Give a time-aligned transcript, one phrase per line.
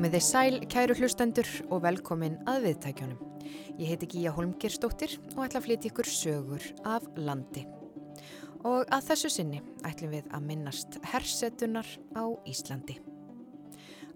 [0.00, 3.18] Komiði sæl, kæru hlustendur og velkomin að viðtækjunum.
[3.76, 7.66] Ég heiti Gíja Holmgirstóttir og ætla að flytja ykkur sögur af landi.
[8.64, 12.96] Og að þessu sinni ætlum við að minnast hersetunar á Íslandi.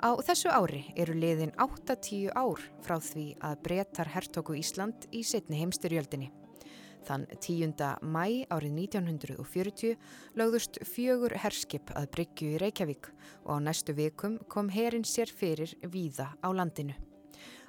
[0.01, 5.61] Á þessu ári eru liðin 8-10 ár frá því að breytar hertóku Ísland í setni
[5.61, 6.33] heimstyrjöldinni.
[7.05, 7.75] Þann 10.
[8.01, 9.97] mæ árið 1940
[10.41, 13.11] lögðust fjögur herskip að Bryggju í Reykjavík
[13.45, 16.97] og á næstu vikum kom herin sér fyrir víða á landinu.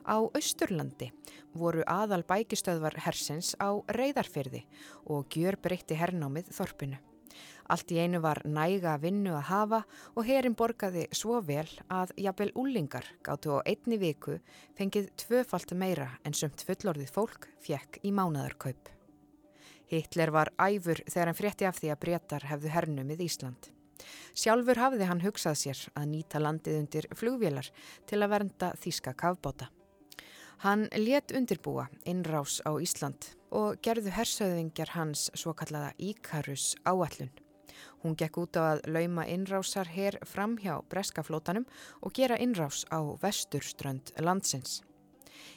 [0.08, 1.10] Á Östurlandi
[1.58, 4.64] voru aðal bækistöðvar hersins á reyðarferði
[5.10, 7.02] og gjör breytti hernámið þorpinu.
[7.68, 9.80] Allt í einu var næga vinnu að hafa
[10.14, 14.38] og herin borgaði svo vel að jafnvel úlingar gáttu á einni viku
[14.78, 18.95] fengið tvöfalt meira en sumt fullorðið fólk fjekk í mánadarkaup.
[19.92, 23.72] Hitler var æfur þegar hann frétti af því að breytar hefðu hernumið Ísland.
[24.36, 27.72] Sjálfur hafði hann hugsað sér að nýta landið undir flugvélar
[28.10, 29.70] til að vernda þýska kafbóta.
[30.64, 37.32] Hann let undirbúa innrás á Ísland og gerðu hersauðingjar hans svo kallaða Íkarus áallun.
[38.04, 41.68] Hún gekk út á að lauma innrásar hér fram hjá breskaflótanum
[42.02, 44.82] og gera innrás á vesturströnd landsins.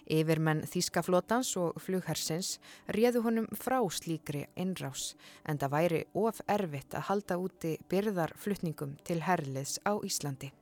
[0.08, 2.56] Yfirmenn Þískaflótans og flughersins
[2.94, 9.20] réðu honum frá slíkri innrás en það væri of erfitt að halda úti byrðarflutningum til
[9.26, 10.52] herliðs á Íslandi.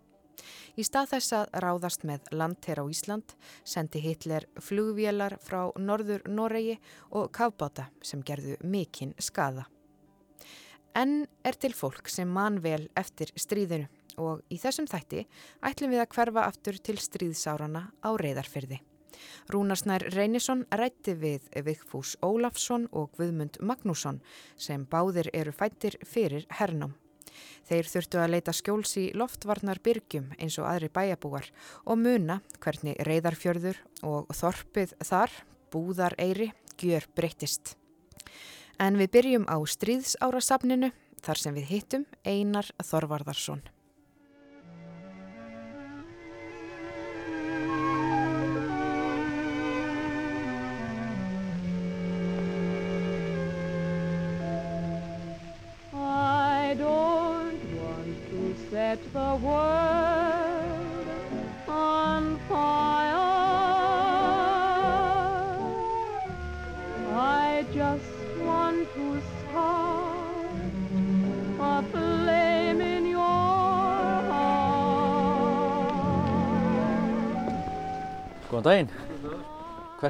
[0.76, 6.76] Í stað þess að ráðast með landher á Ísland sendi Hitler flugvélar frá norður Noregi
[7.10, 9.66] og kafbáta sem gerðu mikinn skada.
[10.96, 15.26] En er til fólk sem man vel eftir stríðinu og í þessum þætti
[15.68, 18.80] ætlum við að hverfa aftur til stríðsárana á reyðarfyrði.
[19.52, 24.22] Rúnarsnær Reynisson rætti við Vigfús Ólafsson og Guðmund Magnússon
[24.56, 26.94] sem báðir eru fættir fyrir hernum.
[27.68, 31.50] Þeir þurftu að leita skjóls í loftvarnar byrgjum eins og aðri bæjabúar
[31.84, 35.32] og muna hvernig reyðarfjörður og þorpið þar,
[35.72, 37.74] búðar eiri, gjör breyttist.
[38.78, 40.92] En við byrjum á stríðsárasafninu
[41.24, 43.64] þar sem við hittum Einar Þorvarðarsson.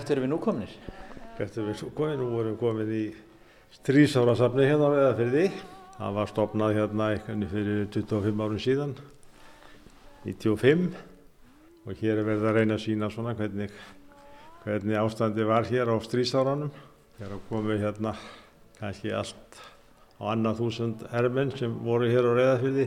[0.06, 0.74] Hvert eru við nú kominir?
[1.34, 2.18] Hvert eru við nú kominir?
[2.20, 2.98] Nú vorum við komin í
[3.74, 5.46] strísára safni hérna á eðafyrði.
[5.96, 8.92] Það var stopnað hérna eitthvað fyrir 25 árun síðan,
[10.22, 10.94] 95
[11.90, 13.74] og hér er verið að reyna að sína svona hvernig,
[14.62, 16.70] hvernig ástandi var hér á strísáránum.
[17.18, 18.14] Hér komum hérna
[18.78, 19.58] kannski allt
[20.22, 22.86] á annað þúsund hermenn sem voru hér á reyðafyrði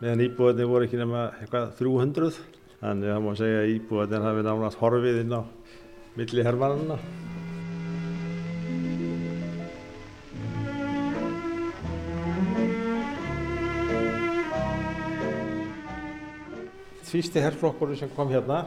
[0.00, 2.42] meðan íbúðinni voru ekki nema eitthvað 300.
[2.82, 5.42] Þannig að það má segja að íbúðinni hafi nánast horfið inn á
[6.16, 6.98] milli hermannana.
[17.06, 18.64] fyrsti herrflokkurinn sem kom hérna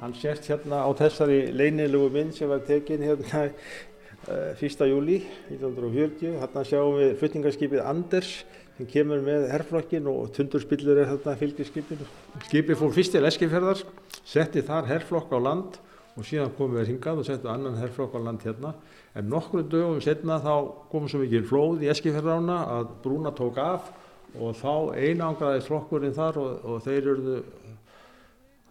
[0.00, 4.86] hann sést hérna á þessari leinilegu mynd sem var tekin hérna uh, 1.
[4.88, 5.20] júli
[5.52, 8.32] 1940 hérna sjáum við flutningarskipið Anders
[8.78, 12.08] sem kemur með herrflokkin og tundurspillur er hérna fylgiskipinu
[12.48, 13.84] skipið fór fyrst til Eskifjörðar
[14.24, 15.78] setti þar herrflokk á land
[16.12, 18.74] og síðan komum við hingað og settum annan herrflokk á land hérna.
[19.16, 20.54] En nokkru dögum setna þá
[20.92, 23.90] komum svo mikið flóð í Eskifjörðarána að brúna tók af
[24.38, 27.36] og þá einangraðist flokkurinn þar og, og þeir eruðu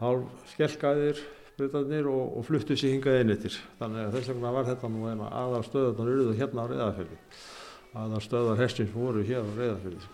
[0.02, 1.22] hálf skelkaðir
[1.62, 5.62] og, og fluttu sér hingað einittir þannig að þess vegna var þetta nú eina aðal
[5.68, 7.20] stöðarnar eruðu hérna á reyðarfjörði
[8.02, 10.10] aðal stöðar hestins voru hér á reyðarfjörði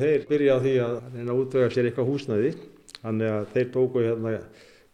[0.00, 2.52] þeir byrja á því að reyna að útvega sér eitthvað húsnaði
[2.98, 4.34] þannig að þeir tóku hérna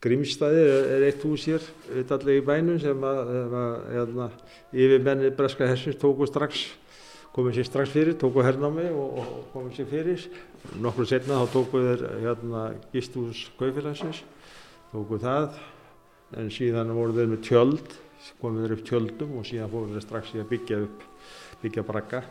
[0.05, 0.65] Grímstæði
[0.97, 4.27] er eitt hús hér vitallega í bænum sem að, að hérna,
[4.77, 6.67] yfirmenni breska hestins tóku strax
[7.37, 10.23] komið sér strax fyrir, tóku hernámi og, og komið sér fyrir.
[10.81, 12.63] Nokkur setna þá tóku þeir hérna
[12.95, 14.23] gístús kaufélagsins,
[14.93, 15.59] tóku það
[16.41, 17.99] en síðan voru þeir með tjöld,
[18.41, 21.05] komið þeir upp tjöldum og síðan fóru þeir strax í að byggja upp,
[21.61, 22.23] byggja brakka.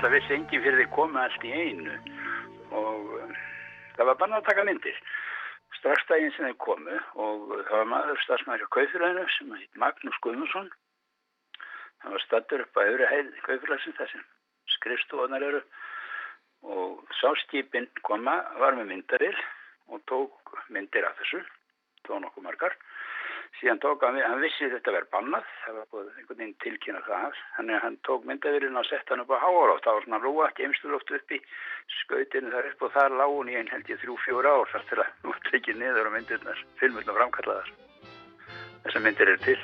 [0.00, 1.98] Það vissi enginn fyrir því komið allt í einu
[2.80, 3.00] og
[3.96, 5.00] það var bara að taka myndir.
[5.78, 10.18] Strax daginn sem þeir komu og það var maður stafsmæri á kaufélaginu sem heit Magnús
[10.24, 10.70] Guðmundsson
[12.00, 14.26] hann var stattur upp á öðru heið kaupfélagsins þessum
[14.76, 15.62] skrifstofunar eru
[16.60, 19.38] og sáskipin koma, var með myndarill
[19.88, 21.40] og tók myndir af þessu,
[22.04, 22.76] tók nokkuð margar.
[23.58, 27.40] Síðan tók hann, hann vissi þetta verið bannað, það var búin einhvern veginn tilkynna það,
[27.60, 31.14] að hann tók myndavirinn og sett hann upp á háalátt, það var svona rúa, geimsturlóft
[31.18, 31.40] upp í
[32.00, 34.90] skautinu þar upp og þar lág hún í einn held ég þrjú, fjóra ár þar
[34.90, 37.74] til að nú tekið niður á myndirnar, filmurna framkallaðar.
[38.86, 39.60] Þessar myndir eru til.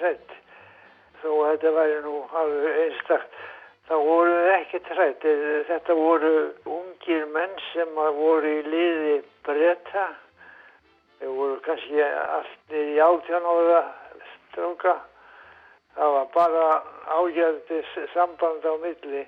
[0.00, 0.34] Hrætt
[1.20, 3.38] þó að þetta væri nú alveg einstakt
[3.88, 5.28] þá voru við ekki hrætt
[5.68, 6.32] þetta voru
[6.78, 9.16] ungir menn sem voru í liði
[9.46, 10.06] breyta
[11.18, 13.82] þeir voru kannski allir í átján ára
[14.34, 14.96] stróka
[15.96, 16.66] það var bara
[17.18, 19.26] ágjörðis samband á milli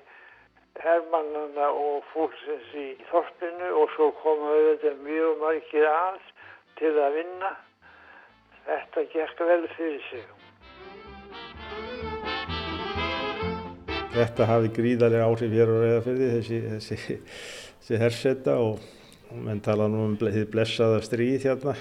[0.81, 6.23] herrmannana og fólksins í þorpinu og svo komuðu þetta mjög margir að
[6.79, 7.51] til að vinna
[8.67, 10.25] þetta gekk vel fyrir sig
[14.13, 17.15] Þetta hafi gríðarlega áhrif hér á reyðafyrði þessi, þessi,
[17.81, 18.83] þessi hersetta og,
[19.31, 21.73] og menn tala nú um því blessaða stríð hérna.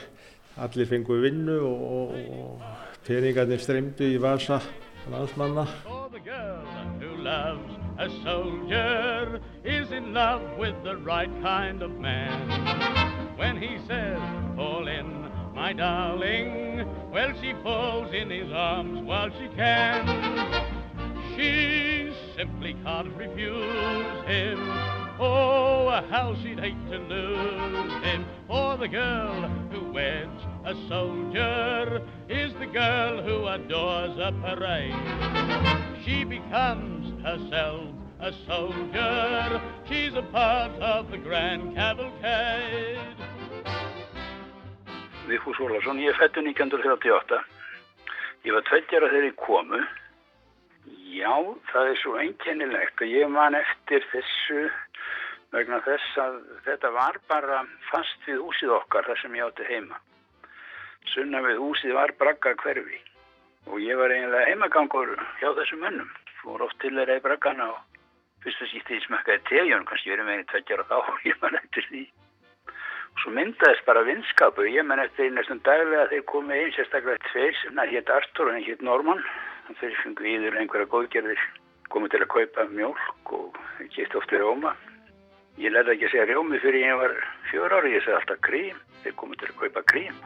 [0.64, 4.62] Allir fengu vinnu og, og, og peningarnir streymdu í vasa
[5.12, 5.66] landsmanna.
[7.98, 12.48] A soldier is in love with the right kind of man.
[13.36, 14.18] When he says,
[14.56, 16.71] fall in, my darling,
[17.12, 20.06] well, she falls in his arms while she can.
[21.36, 24.58] She simply can't refuse him.
[25.20, 28.24] Oh, how she'd hate to lose him.
[28.48, 36.02] For the girl who weds a soldier is the girl who adores a parade.
[36.04, 39.60] She becomes herself a soldier.
[39.88, 43.21] She's a part of the grand cavalcade.
[45.26, 47.42] Vigfús Ólarsson, ég fættu 1938.
[48.42, 49.78] Ég var tveitjara þegar ég komu
[51.12, 51.34] Já,
[51.70, 54.64] það er svo einkennilegt og ég man eftir þessu
[55.52, 57.60] vegna þess að þetta var bara
[57.90, 60.00] fast við húsið okkar þar sem ég átti heima.
[61.12, 62.98] Sunna við húsið var bragga hverfi
[63.68, 66.10] og ég var eiginlega heimagangur hjá þessum mönnum.
[66.40, 68.00] Fór oft til þeirra í braggana og
[68.42, 71.90] fyrst að sítti ég smökkaði tegjum, kannski verið tveggjar og þá og ég man eftir
[71.92, 72.04] því.
[73.20, 77.58] Svo myndaðist bara vinskapu, ég man eftir næstum daglega að þeir komið einn sérstaklega tveir
[77.60, 79.20] sem það hétt Artur og hétt Norman.
[79.80, 81.42] Þeir fengu íður einhverja góðgerðir
[81.92, 83.58] komið til að kaupa mjölk og
[83.94, 84.72] gett ofta rjóma.
[85.60, 87.14] Ég lærði ekki að segja rjómi fyrir ég var
[87.50, 88.80] fjör ári ég segði alltaf krím.
[89.04, 90.16] Þeir komið til að kaupa krím.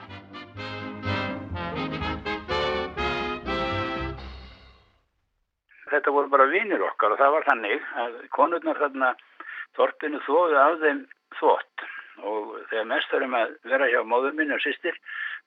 [5.90, 9.12] Þetta voru bara vinir okkar og það var þannig að konurnar þarna
[9.76, 11.04] þorpinu þóðu af þeim
[11.40, 11.86] þótt
[12.22, 14.96] og þegar mest þarfum að vera hjá móður minni og sýstir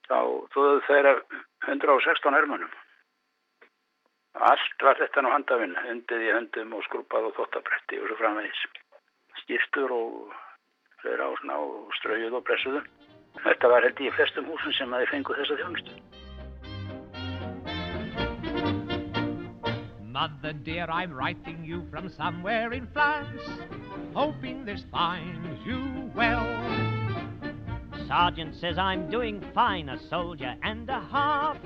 [0.10, 0.20] þá
[0.54, 1.16] þóðu þeirra
[1.68, 2.78] 116 hermanum
[4.38, 8.62] Allt var þetta nú handafinn, hundið í höndum og skrúpað og þóttabretti og svo framvegis.
[9.42, 10.36] Skýrtur og
[11.02, 12.84] fyrir ásna og straujuð og pressuðu.
[13.44, 15.98] Þetta var held í flestum húsum sem að þið fengu þessa þjónustu.
[20.12, 23.42] Mother dear, I'm writing you from somewhere in France
[24.16, 26.99] Hoping this finds you well
[28.10, 31.58] Sergeant says I'm doing fine, a soldier and a half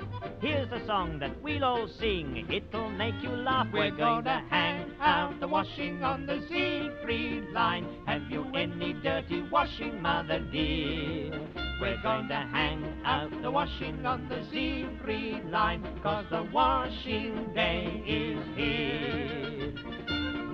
[0.42, 3.66] Here's a song that we'll all sing, it'll make you laugh.
[3.72, 7.86] We're, We're going to hang out the washing on the Siegfried line.
[8.06, 11.40] Have you any dirty washing, mother dear?
[11.80, 18.02] We're going to hang out the washing on the Siegfried line, cause the washing day
[18.06, 20.03] is here.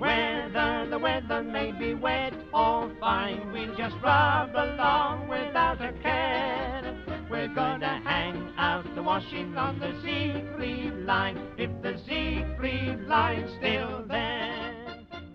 [0.01, 6.81] Whether the weather may be wet or fine, we'll just rub along without a care.
[7.29, 14.03] We're to hang out the washing on the Siegfried line if the Siegfried line's still
[14.07, 14.73] there.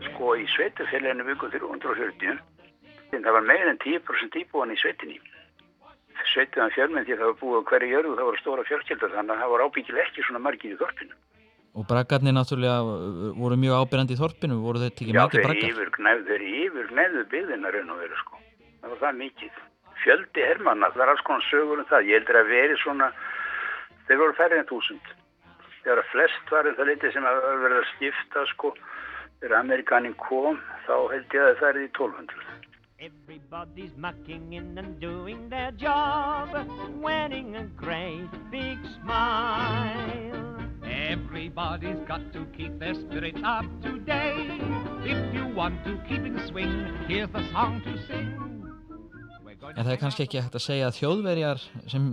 [0.08, 2.42] Sko í sveitufélaginu viku 340
[3.22, 5.20] það var meira en 10% íbúan í sveitinni.
[6.34, 9.42] Sveituðan fjölmenn því það var búið á hverju jörgu það voru stóra fjölkjöldur þannig að
[9.44, 11.14] það var ábyggileg ekki svona margir í þorpinu.
[11.76, 15.60] Og braggarnir náttúrulega uh, voru mjög ábyrgandi í þorpinu, voru þetta ekki margir braggar?
[15.60, 18.40] Já, þeir yfir gnæðu byggðina raun og veru sko.
[18.80, 19.62] Það var það mikið.
[20.02, 22.08] Fjöldi hermanna, það er alls konar sögur um það.
[22.08, 23.10] Ég heldur að veri svona
[24.06, 25.14] þeir voru færið en túsund
[25.82, 28.72] þegar að flest var en það litið sem að verða að skipta sko
[29.40, 32.52] þegar Amerikanin kom þá held ég að það er í 1200
[33.06, 36.56] Everybody's mucking in and doing their job
[37.02, 40.45] wearing a great big smile
[41.36, 44.32] Everybody's got to keep their spirits up today.
[45.04, 46.72] If you want to keep in swing,
[47.08, 48.30] here's the song to sing.
[49.76, 51.60] En það er kannski ekki hægt að segja að þjóðverjar
[51.92, 52.06] sem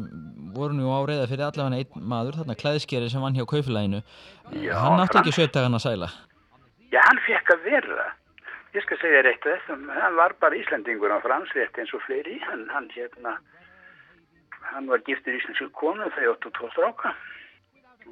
[0.57, 4.03] voru nú á reyða fyrir allavega einn maður, þarna klæðskeri sem vann hjá kaufélaginu,
[4.51, 6.09] hann átti ekki sjöttagan að sæla.
[6.91, 8.11] Já, hann fekk að vera.
[8.75, 12.41] Ég skal segja reitt að þessum, hann var bara Íslandingur á fransrétt eins og fleiri.
[12.49, 13.37] Hann, hann, hérna,
[14.73, 17.15] hann var giftur íslensku konu þegar 8-12 stráka.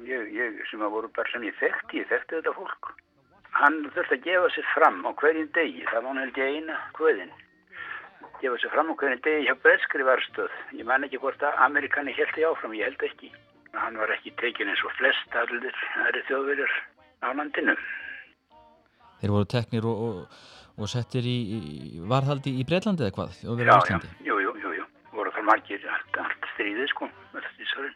[0.08, 2.92] Ég, ég sem að voru bara sem ég þekkti, ég þekkti þetta fólk.
[3.52, 6.78] Hann þurfti að gefa sér fram á hverjum degi, það var hann held ég eina
[6.96, 7.32] hverðin
[8.42, 10.54] gefa sér fram okkur en degi hjá breskri varstöð.
[10.78, 13.30] Ég man ekki hvort að Amerikani held því áfram, ég held ekki.
[13.78, 16.74] Hann var ekki tekin eins og flest allir aðri þjóðverjar
[17.22, 17.76] á landinu.
[19.22, 20.38] Þeir voru teknir og, og,
[20.76, 21.64] og settir í, í
[22.10, 23.38] varðhaldi í Breitlandi eða hvað?
[23.38, 24.88] Já, já, jú, jú, jú, jú.
[25.14, 27.92] Voru það margir allt, allt stríðið sko, með þetta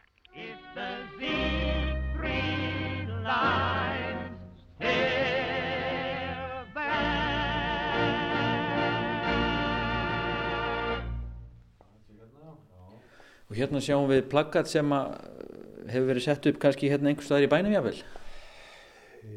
[13.47, 17.51] Og hérna sjáum við plaggat sem hefur verið sett upp kannski hérna einhver staðar í
[17.55, 18.01] bænum jáfnvel.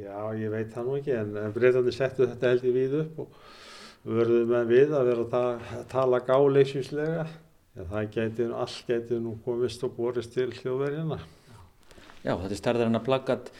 [0.03, 3.37] Já, ég veit það nú ekki en breytandi settu þetta held ég við upp og
[4.03, 7.29] verðum með við að vera að tala gáleysjuslega.
[7.77, 11.19] Það geti, all geti nú komist og borist til hljóðverðina.
[12.25, 13.51] Já, þetta er starðar en að plaggat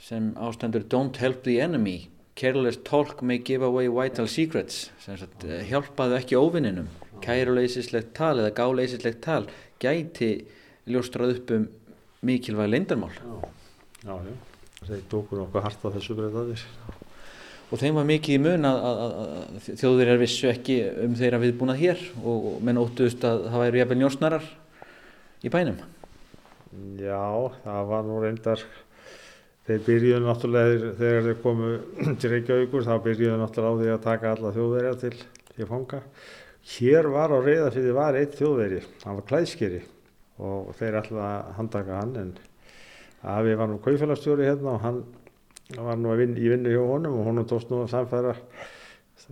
[0.00, 2.08] sem ástendur Don't help the enemy.
[2.34, 4.88] Careless talk may give away vital secrets.
[5.04, 6.88] Sagt, hjálpaðu ekki óvinninum.
[7.24, 9.44] Kæruleysislegt tal eða gáleysislegt tal
[9.82, 10.32] gæti
[10.90, 11.68] ljóstrað upp um
[12.24, 13.12] mikilvæg leindarmál.
[13.14, 13.36] Já,
[14.08, 14.34] já, já.
[14.88, 16.64] þeir tókur nokkuð harta þessu breytaðir.
[17.74, 21.80] Og þeim var mikið í mun að, að, að þjóðverjar vissu ekki um þeirra viðbúnað
[21.80, 24.46] hér og, og menn óttuðust að það væri jafnvel njósnarar
[25.42, 25.80] í bænum.
[27.02, 27.24] Já,
[27.64, 28.62] það var nú reyndar,
[29.66, 31.72] þeir byrjuðu náttúrulega þegar þeir komu
[32.22, 35.12] til Reykjavíkur, þá byrjuðu náttúrulega á því að taka alla þjóðverjar til
[35.58, 36.02] í fanga.
[36.76, 39.82] Hér var á reyðafyrði var eitt þjóðveri, hann var klæðskeri
[40.44, 41.18] og þeir að
[41.58, 42.32] handtaka hann en
[43.24, 45.04] Afi var nú kaufélagstjóri hérna og hann
[45.72, 48.34] var nú vin, í vinnu hjá honum og honum tóst nú að samfæra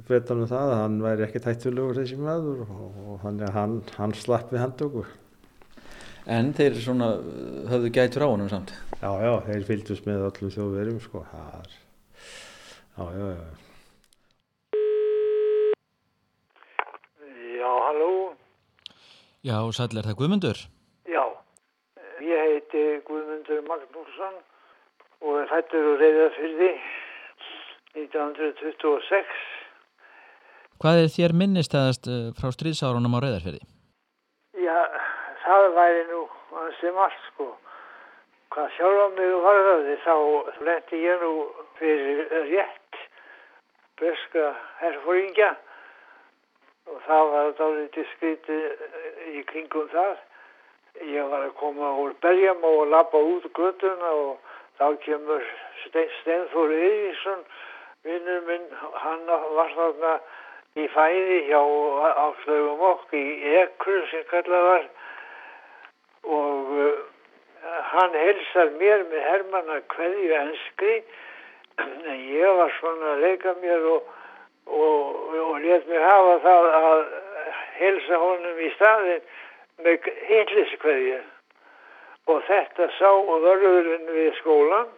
[0.08, 4.14] betanum það að hann væri ekki tættulegur þessi maður og, og þannig að hann, hann
[4.16, 5.04] slapp við handtöku.
[6.32, 7.08] En þeir svona
[7.68, 8.72] höfðu gætur á honum samt?
[9.02, 11.24] Já, já, þeir fylgdust með öllum þjóðverjum sko.
[11.34, 11.74] Er,
[12.96, 13.44] já, já, já.
[17.58, 18.12] Já, halló.
[19.42, 20.62] Já, sæl er það Guðmundur?
[21.10, 21.24] Já,
[22.22, 24.40] ég heiti Guðmundur Magnússon
[25.22, 26.70] og er hættur úr Reyðafyrði
[27.94, 29.34] 1926.
[30.82, 33.62] Hvað er þér minnistæðast frá stríðsárunum á Reyðarfyrði?
[34.58, 34.78] Já,
[35.44, 36.22] það væri nú
[36.80, 37.52] sem allt sko.
[38.52, 40.14] Hvað sjálf á mig varðaði þá
[40.66, 41.34] lendi ég nú
[41.78, 42.98] fyrir rétt
[44.00, 44.50] breska
[44.80, 45.52] herfóringja
[46.90, 48.62] og það var dálítið skrítið
[49.38, 50.16] í kringum það.
[51.08, 54.50] Ég var að koma úr berjum og lappa út göttuna og
[54.82, 55.44] þá kemur
[55.86, 57.44] Steinfór Eiríksson,
[58.02, 58.66] vinnur minn,
[59.04, 60.14] hann var þarna
[60.74, 61.60] í fæði hjá
[62.26, 63.24] áslögum okk í
[63.62, 64.88] ekkur sem kallað var.
[66.22, 67.02] Og uh,
[67.92, 70.96] hann helsar mér með Hermann að hverju enskri.
[71.82, 74.10] En ég var svona að leika mér og
[74.66, 77.00] og, og let mér hafa það að
[77.78, 79.24] helsa honum í staðin
[79.82, 81.18] með hilliskveðju
[82.30, 84.90] og þetta sá vörðurinn við skólan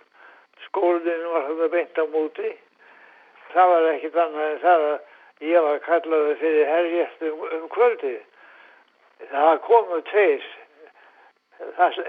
[0.66, 2.52] skólinn var þetta beint á múti
[3.54, 8.14] það var ekkit annað en það að ég var kallaði fyrir herjæst um, um kvöldi
[9.30, 10.46] það komu tveir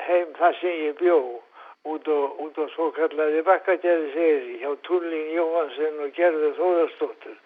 [0.10, 1.20] heim það sem ég bjó
[1.86, 7.38] út á, út á svo kallaði bakkagerði seri hjá Tulling Jóhansen og Gerður Þóðarstóttur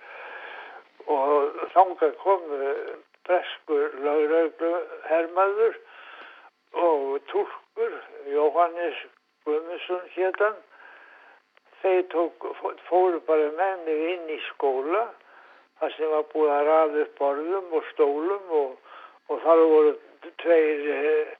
[1.09, 2.73] og þánga komu
[3.27, 4.73] breskur lauröglu
[5.09, 5.77] hermaður
[6.73, 7.95] og turkur
[8.29, 9.05] Jóhannes
[9.45, 10.57] Guðmusson héttan
[11.81, 12.45] þeir tók,
[12.89, 15.05] fóru bara með mig inn í skóla
[15.79, 18.73] þar sem var búið að raða upp borðum og stólum og,
[19.31, 19.93] og þar voru
[20.43, 21.31] tveir eh,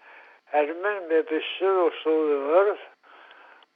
[0.54, 2.86] hermenn með byssur og stóðu vörð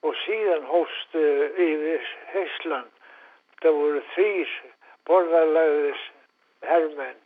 [0.03, 1.25] og síðan hóstu
[1.65, 2.89] yfir Heisland.
[3.63, 4.55] Það voru þrýr
[5.07, 6.07] borðarlæðis
[6.67, 7.21] hermenn,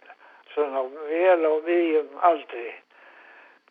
[0.54, 2.68] svona vel á miðjum aldri.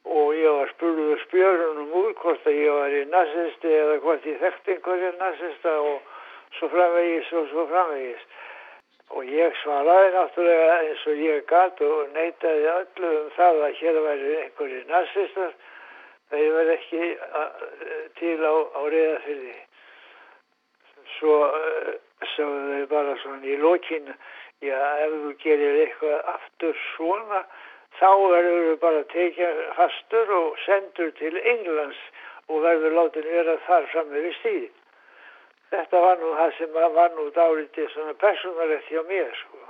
[0.06, 4.38] Og ég var spurður spjörunum úr hvort að ég var í nazisti eða hvort ég
[4.42, 6.12] þekkt einhverja nazista og
[6.58, 8.26] svo framvegis og svo framvegis.
[9.16, 14.00] Og ég svaraði náttúrulega eins og ég gatt og neytaði öllu um það að hér
[14.06, 15.52] væri einhverju nazistar
[16.30, 17.62] þeir verð ekki að,
[18.18, 19.54] til á, á reyðafyrði.
[21.16, 21.92] Svo uh,
[22.34, 24.16] sagðu þeir bara svona í lokinu,
[24.64, 27.44] já ef þú gerir eitthvað aftur svona,
[28.00, 32.02] þá verður þú bara tekið fastur og sendur til Englands
[32.48, 34.74] og verður látin vera þar fram með stíðin.
[35.74, 39.64] Þetta var nú það sem var nú dálítið svona personalegt hjá mér sko.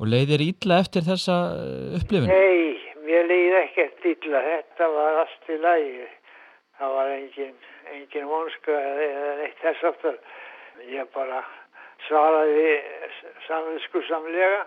[0.00, 2.30] Og leiðir ítla eftir þessa uh, upplifun?
[2.30, 6.06] Nei, mér leiði ekkert illa, þetta var allt í lagi.
[6.78, 7.56] Það var engin,
[7.92, 10.16] engin vonska eða neitt þess aftur.
[10.88, 11.42] Ég bara
[12.06, 12.78] svaraði
[13.44, 14.62] samvinsku samlega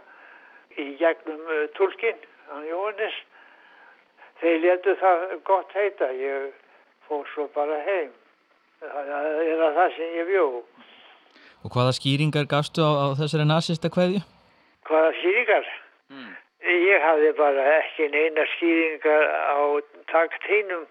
[0.77, 2.20] í gegnum uh, tólkin,
[2.50, 3.16] hann Jóhannes.
[4.42, 6.52] Þeir letu það gott heita, ég
[7.08, 8.12] fór svo bara heim.
[8.84, 9.12] Það
[9.48, 10.46] er að það sem ég bjó.
[11.64, 14.24] Og hvaða skýringar gafstu á, á þessari nazista kveðju?
[14.90, 15.70] Hvaða skýringar?
[16.12, 16.32] Mm.
[16.64, 19.60] Ég hafði bara ekki neina skýringar á
[20.12, 20.84] takt hinnum.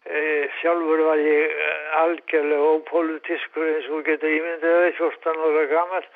[0.00, 6.06] Uh, sjálfur var ég uh, algjörlega ópolítiskur eins og geta ímyndaði 14 ára gammal.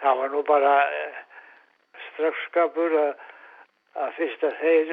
[0.00, 1.18] Það var nú bara uh,
[2.08, 3.26] strafskapur að,
[3.94, 4.92] að fyrst að þeir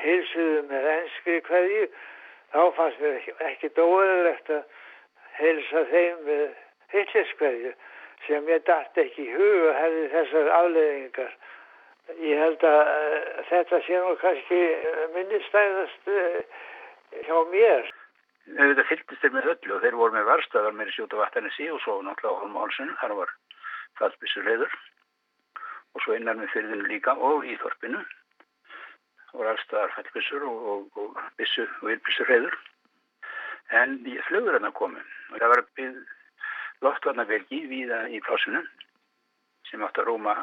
[0.00, 1.88] hilsuðu með enskri hverju
[2.54, 4.62] þá fannst mér ekki, ekki dóðilegt að
[5.38, 6.44] hilsa þeim með
[6.94, 7.72] hilliskverju
[8.26, 11.34] sem ég dætt ekki í hug og hefði þessar afleðingar.
[12.20, 14.62] Ég held að uh, þetta sé nú kannski
[15.16, 16.40] minnistæðast uh,
[17.26, 17.92] hjá mér.
[18.44, 22.00] Þetta fylgist þeir með öllu og þeir voru með varstaðar með sjóta vattanesi og svo
[22.04, 23.32] náttúrulega á Holmálsson, þar var
[24.00, 24.74] fallbissur heiður
[25.94, 28.02] og svo innar með fyrðinu líka og í þorpinu.
[29.34, 32.58] Voru allstaðar fallbissur og, og, og bissu og ylbissur heiður
[33.74, 33.96] en
[34.28, 35.00] flugur hann að komu.
[35.32, 38.66] Og það var byggð loftvarnabelgi viða í plásunum
[39.70, 40.34] sem átt að rúma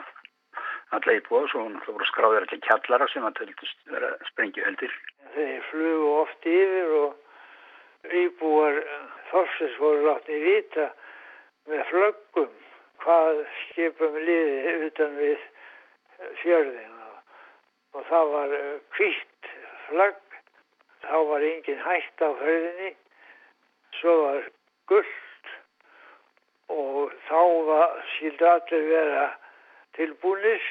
[0.96, 1.44] alla íbúa.
[1.44, 4.96] Og svo voru skráðir allir kjallara sem að töldust vera sprengjuheldir.
[5.36, 8.82] Þeir flugu oft yfir og íbúar
[9.32, 10.90] þorsins voru látni vita
[11.70, 12.52] með flöggum
[13.02, 15.46] hvað skipum liði utan við
[16.42, 16.98] fjörðin
[17.92, 18.54] og það var
[18.96, 19.50] kvitt
[19.88, 20.20] flagg,
[21.04, 22.92] þá var engin hætt á höfðinni,
[24.00, 24.46] svo var
[24.92, 25.56] gullt
[26.72, 29.26] og þá var, skildi allir vera
[29.98, 30.70] tilbúinir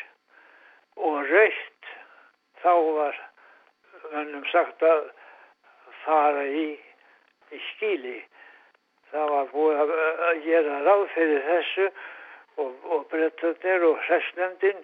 [0.97, 1.91] og raukt,
[2.63, 3.21] þá var
[4.15, 5.11] mönnum sagt að
[6.05, 6.69] fara í,
[7.53, 8.17] í skíli.
[9.11, 11.91] Það var búið að gera ráð fyrir þessu
[12.59, 14.83] og, og brettarnir og hræstnefndin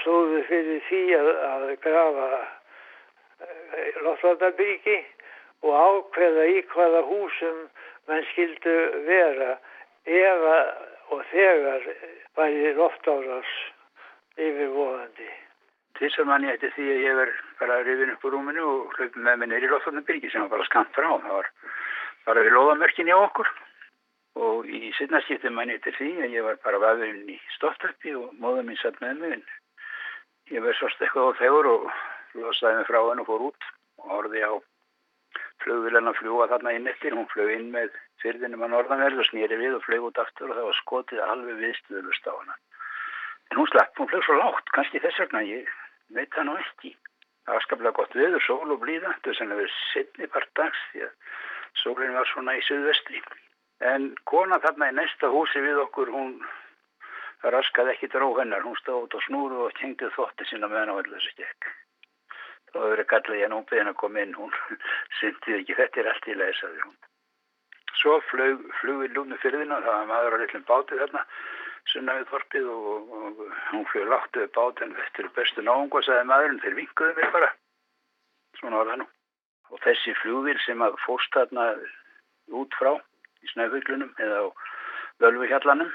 [0.00, 2.28] stóðu fyrir því að, að grafa
[4.04, 4.98] loftvarnarbyggi
[5.64, 7.62] og ákveða í hvaða húsum
[8.08, 8.74] menn skildu
[9.08, 9.54] vera
[10.04, 10.44] ef
[11.14, 11.86] og þegar
[12.36, 13.50] væri loftárás
[14.40, 15.30] yfirvóðandi.
[15.94, 19.26] Tvísar mann ég eftir því að ég verð bara rifin upp úr rúminu og hlaupin
[19.26, 21.06] með minni í loftvarnarbyggi sem var bara skamt frá.
[21.12, 21.50] Það var
[22.26, 23.50] bara við loðamörkin í okkur
[24.34, 28.34] og í sittnarskipti mann ég eftir því að ég var bara vafurinn í stoftarpi og
[28.42, 29.44] móða mín satt með mig en
[30.50, 31.90] ég verð svost eitthvað á þegur og
[32.40, 33.68] losaði mig frá henn og fór út
[34.02, 34.52] og horfði á
[35.62, 37.14] flugvilan að fljúa þarna inn eftir.
[37.14, 40.58] Hún flög inn með fyrðinum að norðanverð og snýri við og flög út aftur og
[40.58, 42.58] það var skotið alveg viðstuðlust á hana.
[43.52, 45.70] En hún slapp, hún flög svo lágt, kannski þess vegna, ég
[46.16, 46.94] veit það nú ekki.
[47.44, 49.36] Það var skaplega gott viður, sól og blíða, þetta var
[52.56, 53.20] í suðvestri.
[53.82, 56.36] En kona þarna í næsta húsi við okkur, hún
[57.42, 61.00] raskaði ekki dró hennar, hún stóð út á snúru og tengdi þótti sinna meðan á
[61.00, 61.72] öllu þessu stekk.
[62.70, 64.54] Það var verið gallið ég nú beðin að koma inn, hún
[65.20, 66.96] syndið ekki, þetta er allt í leið, sagði hún.
[67.94, 71.24] Svo flög, flug við lúnu fyrðina, það var maður á litlum bátið þarna,
[71.92, 76.02] sunna við þorpið og, og, og hún flög láttu við bátið, þetta er bestu náungu,
[76.02, 77.50] sagði maðurinn, þeir vinkuðu mig bara.
[78.58, 79.08] Svona var það nú.
[79.74, 81.68] Og þessi flugvil sem að fórst þarna
[82.54, 82.94] út frá
[83.44, 84.46] í snæfuglunum eða á
[85.22, 85.90] völvuhjallanum,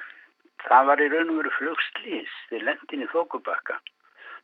[0.66, 3.80] það var í raun og veru flugslýs, þeir lendin í þókubakka.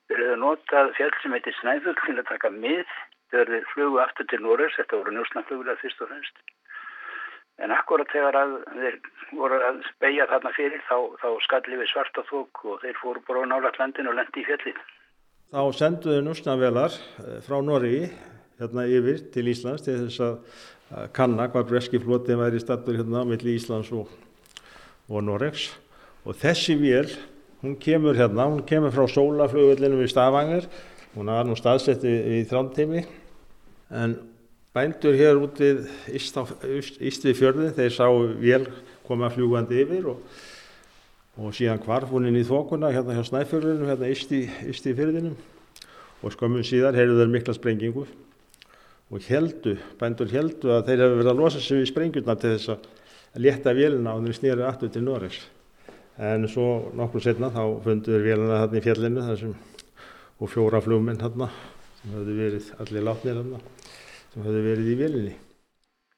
[0.09, 2.83] Þeir hefðu notað fjall sem heitir Snæfugl til að taka mið
[3.31, 6.43] þegar þeir flugu aftur til Norris, þetta voru njósnaflugulega fyrst og fremst.
[7.63, 8.99] En akkurat þegar að þeir
[9.39, 13.47] voru að beigja þarna fyrir þá, þá skalli við svarta þók og þeir fóru bara
[13.47, 14.79] á nálat landin og lendi í fjallið.
[15.55, 16.97] Þá senduðu njósnavelar
[17.45, 17.99] frá Norri
[18.59, 20.35] hérna yfir til Íslands til þess að
[21.15, 24.09] kanna hvað breski floti væri stattur hérna á milli Íslands og,
[25.09, 25.71] og Norregs
[26.25, 27.09] og þessi vél
[27.65, 30.67] hún kemur hérna, hún kemur frá sólaflugullinum í Stavanger,
[31.15, 33.01] hún var nú staðsett í, þrántimi
[33.89, 34.17] en
[34.75, 38.05] bændur hér út við Íst við fjörði, þeir sá
[38.37, 38.67] vél
[39.07, 40.21] koma fljúandi yfir og,
[41.41, 45.33] og síðan hvarf hún inn í þokuna hérna hjá Snæfjörðunum, hérna Íst í, í fjörðinum
[46.21, 48.05] og skömmun síðar heyrðu þeir mikla sprengingu
[49.11, 52.71] og heldu, bændur heldu að þeir hefur verið að losa sig við sprengjurna til þess
[52.73, 52.87] að
[53.45, 55.43] létta vélina og þeir snýru aftur til Noregs.
[56.17, 59.55] En svo nokkur setna þá funduður vélina þarna í fjallinu þessum,
[60.41, 61.49] og fjóra flugmenn þarna
[61.99, 63.61] sem höfðu verið allir látnir þarna
[64.33, 65.37] sem höfðu verið í vélinni.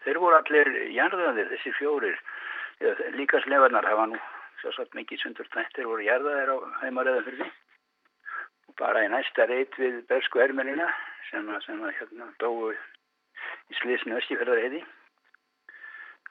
[0.06, 2.18] Þeir voru allir jarðaðir þessi fjórir.
[3.18, 4.22] Líka slefarnar hafa nú
[4.62, 6.58] svo satt mikið sundur tættir voru jarðaðir á
[7.28, 7.52] því.
[8.70, 10.88] Og bara í næsta reit við Bersku Ermenina
[11.32, 12.74] sem að, sem að hérna dói
[13.72, 14.82] í slisnu Öskifjörðarheiði.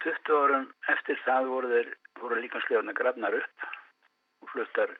[0.04, 3.64] 20 árum eftir það voru þeir voru líka slefarnar grafnar upp
[4.44, 4.92] og fluttar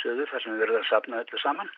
[0.00, 1.74] söður þar sem við verðum að sapna öllu saman.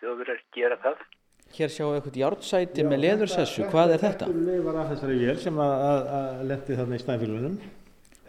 [0.00, 1.02] Þjóður gera það.
[1.50, 4.28] Hér sjáum við eitthvað járnsæti með leðursessu, hvað er þetta?
[4.28, 7.56] Þetta er leifar af þessari vél sem að, að, að lendi þarna í snæfélunum.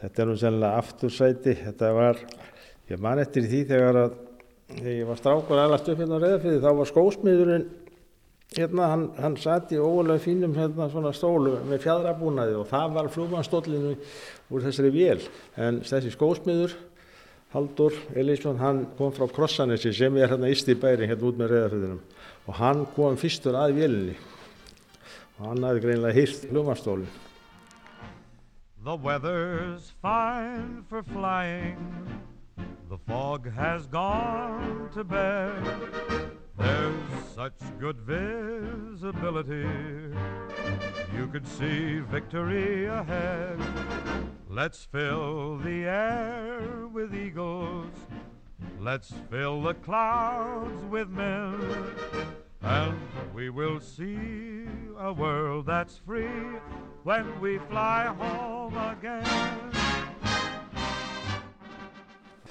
[0.01, 2.21] Þetta er nú sennilega aftursæti, þetta var,
[2.89, 4.15] ég man eftir því þegar að
[4.71, 7.65] þegar ég var strákur aðlast upp hérna á Reðafriði þá var skósmiðurinn
[8.51, 13.11] hérna, hann, hann satt í ógulega fínum hérna svona stólu með fjadrabúnaði og það var
[13.13, 13.93] flúmanstólinu
[14.51, 15.21] úr þessari vél
[15.55, 16.75] en þessi skósmiður
[17.51, 21.53] Haldur Elísson, hann kom frá Krossanesi sem er hérna íst í bæri hérna út með
[21.55, 22.03] Reðafriðinum
[22.47, 24.17] og hann kom fyrstur að vélinni
[25.37, 27.19] og hann hafði greinlega hýrt flugmannstólinn.
[28.83, 31.77] The weather's fine for flying.
[32.89, 36.40] The fog has gone to bed.
[36.57, 36.93] There's
[37.35, 39.67] such good visibility.
[41.15, 43.59] You could see victory ahead.
[44.49, 47.87] Let's fill the air with eagles.
[48.79, 51.55] Let's fill the clouds with men.
[52.61, 52.99] And
[53.33, 54.65] we will see
[54.99, 56.59] a world that's free
[57.03, 59.71] when we fly home again.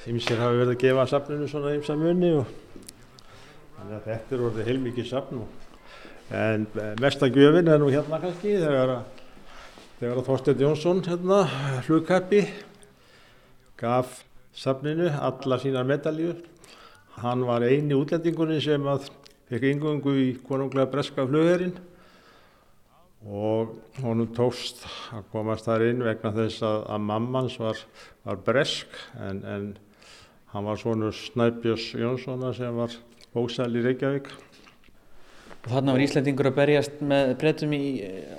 [0.08, 2.48] Ímsir hafi verið að gefa safninu svona ímsa munni og
[3.80, 5.42] þannig að þetta er orðið heilmikið safn
[6.30, 6.66] en
[7.00, 11.40] mesta gjöfin er nú hérna kannski þegar að að Þorstein Jónsson hérna
[11.88, 12.44] hlugkappi
[13.80, 14.22] gaf
[14.56, 16.38] safninu alla sínar medaljur
[17.20, 19.10] hann var eini útlendingunni sem að
[19.50, 21.74] fekk yngöngu í konunglega breska flugherinn.
[23.20, 27.82] Og honum tókst að komast þar inn vegna þess að, að mammans var,
[28.24, 29.66] var bresk en, en
[30.54, 32.94] hann var svonur Snæbjörns Jónssona sem var
[33.34, 34.30] bóksæl í Reykjavík.
[35.60, 37.82] Og þarna var Íslandingur að berjast með breytum í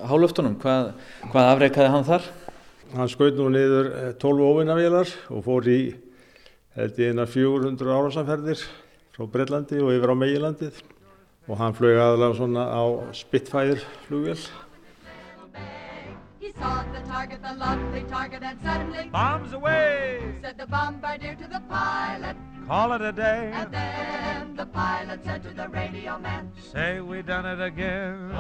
[0.10, 0.56] hálöftunum.
[0.62, 0.94] Hvað,
[1.32, 2.30] hvað afreikaði hann þar?
[2.96, 5.82] Hann skaut nú niður 12 óvinnavélar og fór í
[6.76, 8.66] einar 400 árasamferðir
[9.12, 10.82] frá Breitlandi og yfir á Meilandið
[11.48, 12.84] og hann flög aðalega svona á
[13.16, 14.40] Spitfire flugvél.
[19.12, 20.20] Bombs away!
[20.42, 22.36] said the bombardier to the pilot.
[22.72, 23.52] Call it a day.
[23.54, 28.32] And then the pilot said to the radio man, Say we done it again.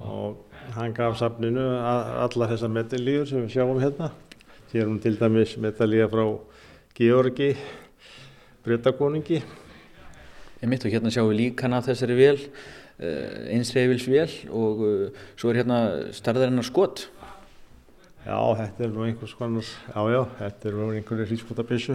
[0.00, 1.62] og hann gaf safninu
[2.24, 4.08] allar þessar medaljur sem við sjáum hérna.
[4.72, 6.24] Hér er hún til dæmis medalja frá
[6.98, 7.52] Georgi,
[8.66, 9.38] Bretakonungi.
[10.58, 12.42] Ég mitt og hérna sjáum við líkan af þessari vél,
[12.98, 15.80] uh, einsreifilsvél og uh, svo er hérna
[16.18, 17.06] starðarinnar skot.
[18.28, 21.94] Já, þetta er nú einhvers konar, já já, þetta er nú einhverju hlýtskotabissu.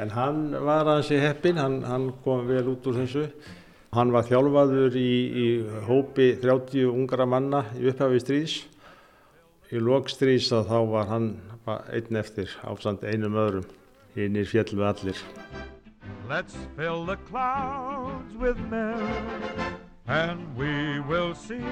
[0.00, 3.26] En hann var aðeins í heppin, hann, hann kom vel út úr þessu.
[3.92, 5.46] Hann var þjálfaður í, í
[5.84, 8.56] hópi 30 ungra manna í upphafi stríðs.
[9.68, 11.28] Í lokstríðs að þá var hann
[11.92, 13.68] einn eftir ástand einum öðrum.
[14.16, 15.24] Hinnir fjell með allir.
[16.26, 19.76] Let's fill the clouds with men,
[20.08, 21.64] and we will see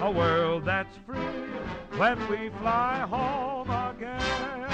[0.00, 1.18] a world that's free
[1.98, 4.66] when we fly home again.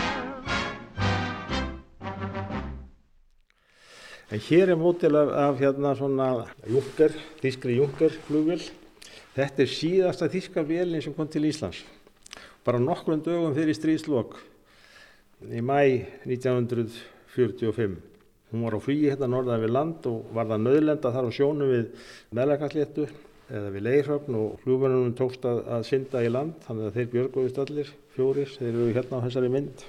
[4.31, 8.62] En hér er mótil af, af hérna svona Junker, þískri Junker flugvél.
[9.37, 11.85] Þetta er síðasta þíska vélinn sem kom til Íslands.
[12.66, 14.35] Bara nokkrum dögum fyrir stríðslokk
[15.46, 15.79] í mæ
[16.27, 18.15] 1945.
[18.57, 21.66] Hún var á flugi hérna norðan við land og var það nöðlenda þar á sjónu
[21.69, 22.05] við
[22.38, 23.03] meðlakarsléttu
[23.53, 27.61] eða við leirhöfn og flugvörnunum tókst að, að synda í land þannig að þeir björguðist
[27.61, 29.85] allir fjóris, þeir eru hérna á þessari mynd.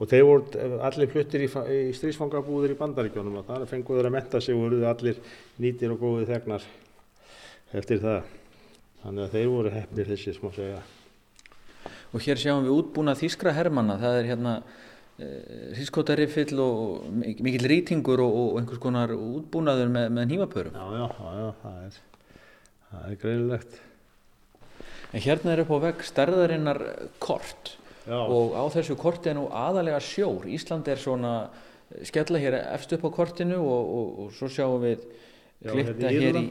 [0.00, 4.40] Og þeir voru allir fluttir í, í strísfangabúðir í bandaríkjónum og þar fenguður að metta
[4.40, 5.20] sig og voruð allir
[5.60, 6.64] nýtir og góði þegnar
[7.76, 8.32] eftir það.
[9.04, 10.80] Þannig að þeir voru hefnir þessi smá segja.
[12.16, 14.56] Og hér sjáum við útbúna þískra hermanna, það er hérna
[15.18, 20.74] hrískótarifill og mikill rýtingur og, og einhvers konar útbúnaður með, með hýmapörum.
[20.74, 21.98] Já, já, já, já, það er,
[22.90, 23.80] það er greinilegt.
[25.14, 26.80] En hérna er upp á vegg stærðarinnar
[27.22, 28.18] kort Já.
[28.18, 30.48] og á þessu korti er nú aðalega sjór.
[30.50, 31.34] Ísland er svona
[32.02, 35.04] skella hér efst upp á kortinu og, og, og svo sjáum við
[35.62, 36.44] Já, hérna í hér í,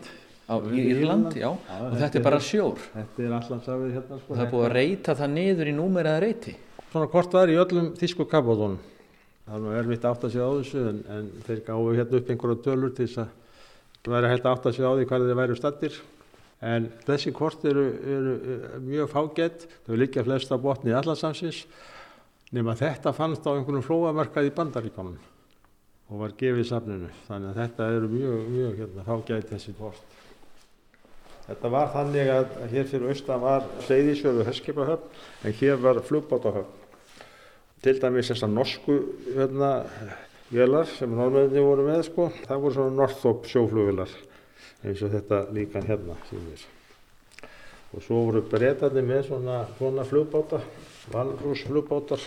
[0.47, 2.85] á, Já, Írland, já, Já, og þetta er bara sjór.
[2.95, 4.37] Þetta er allansafið hérna sko.
[4.37, 6.55] Það er búið að reyta það niður í númeraða reyti.
[6.93, 8.75] Svona kort var í öllum þýsku kapóðunum.
[9.47, 12.27] Það er nú erfitt að átta sig á þessu en, en þeir gáðu hérna upp
[12.29, 15.55] einhverja tölur til þess að væri hægt að átta sig á því hvað þeir væru
[15.57, 15.97] stattir.
[16.61, 21.63] En þessi kort eru, eru, eru mjög fágætt, þau liggja flest á botni allansamsins,
[22.53, 25.17] nema þetta fannst á einhvern flóamarkað í bandaríkonum
[26.13, 27.09] og var gefið safninu.
[27.25, 30.21] Þannig að þetta eru mjög, mjög hérna, fágætt þessi kort.
[31.49, 36.82] Þetta var þannig að hér fyrir austan var Seyðisfjörðu Heskipahöfn en hér var flugbátahöfn.
[37.83, 38.93] Til dæmis þessar norsku
[39.33, 39.71] hérna,
[40.53, 44.13] vélar sem norðmenni voru með sko, það voru svona Northrop sjóflugvélar
[44.83, 46.63] eins og þetta líkan hérna sýnir.
[47.93, 50.61] Og svo voru breytandi með svona, svona flugbáta,
[51.13, 52.23] valrúsflugbátar.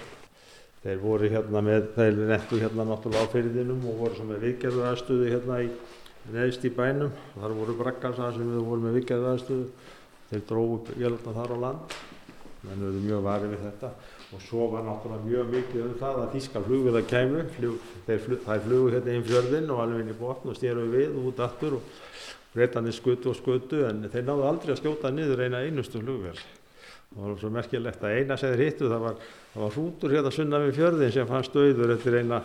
[0.84, 4.90] Þeir voru hérna með, þeir nettu hérna náttúrulega á fyrirðinum og voru svona með viðgerður
[4.90, 5.70] aðstöðu hérna í
[6.36, 7.16] neðst í bænum.
[7.34, 9.66] Þar voru brakkarsað sem við vorum með viðgerður aðstöðu.
[10.30, 11.98] Þeir dróðu vélarna þar á land.
[12.66, 13.92] Menn verður mjög varið við þetta.
[14.34, 17.42] Og svo var náttúrulega mjög mikið um það að þýskar flugvilar kæmu.
[17.54, 20.86] Flug, þeir, flug, þeir flugu hérna inn fjörðin og alveg inn í botn og stýru
[20.90, 21.92] við út aftur og
[22.56, 26.40] breytanir skutu og skutu en þeir náðu aldrei að skjóta niður eina einustu flugvél.
[27.12, 30.62] Það var svo merkilegt að eina þeir hittu það var, það var hrútur hérna sunna
[30.64, 32.42] við fjörðin sem fannst auður eftir eina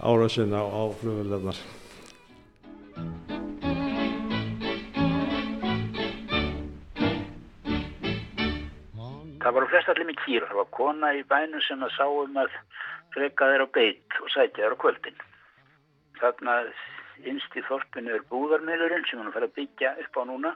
[0.00, 1.60] árasin á, á flugvélarnar.
[9.40, 10.46] Það var flest allir með kýr.
[10.48, 12.56] Það var kona í bænum sem að sáum að
[13.14, 15.22] freka þeir á beitt og sætja þeir á kvöldin.
[16.20, 16.56] Þarna
[17.30, 20.52] innst í þorpinu er búðarmiðurinn sem hann fær að byggja upp á núna.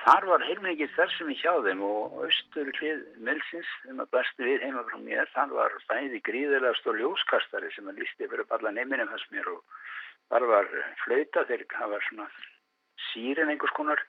[0.00, 4.46] Þar var heilmikið þar sem ég hjá þeim og austur hlið Milsins sem að bæstu
[4.46, 8.72] við heima frá mér, þar var bæði gríðilega stór ljóskastari sem að lísti fyrir alla
[8.76, 9.60] neyminum þess mér og
[10.32, 10.70] þar var
[11.02, 12.28] flauta þegar það var svona
[13.10, 14.04] sírin einhvers konar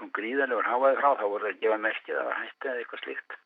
[0.00, 2.82] kom gríðarlegur háaði frá, þá voru það að gefa merkið að það var hætti eða
[2.82, 3.38] eitthvað slíkt.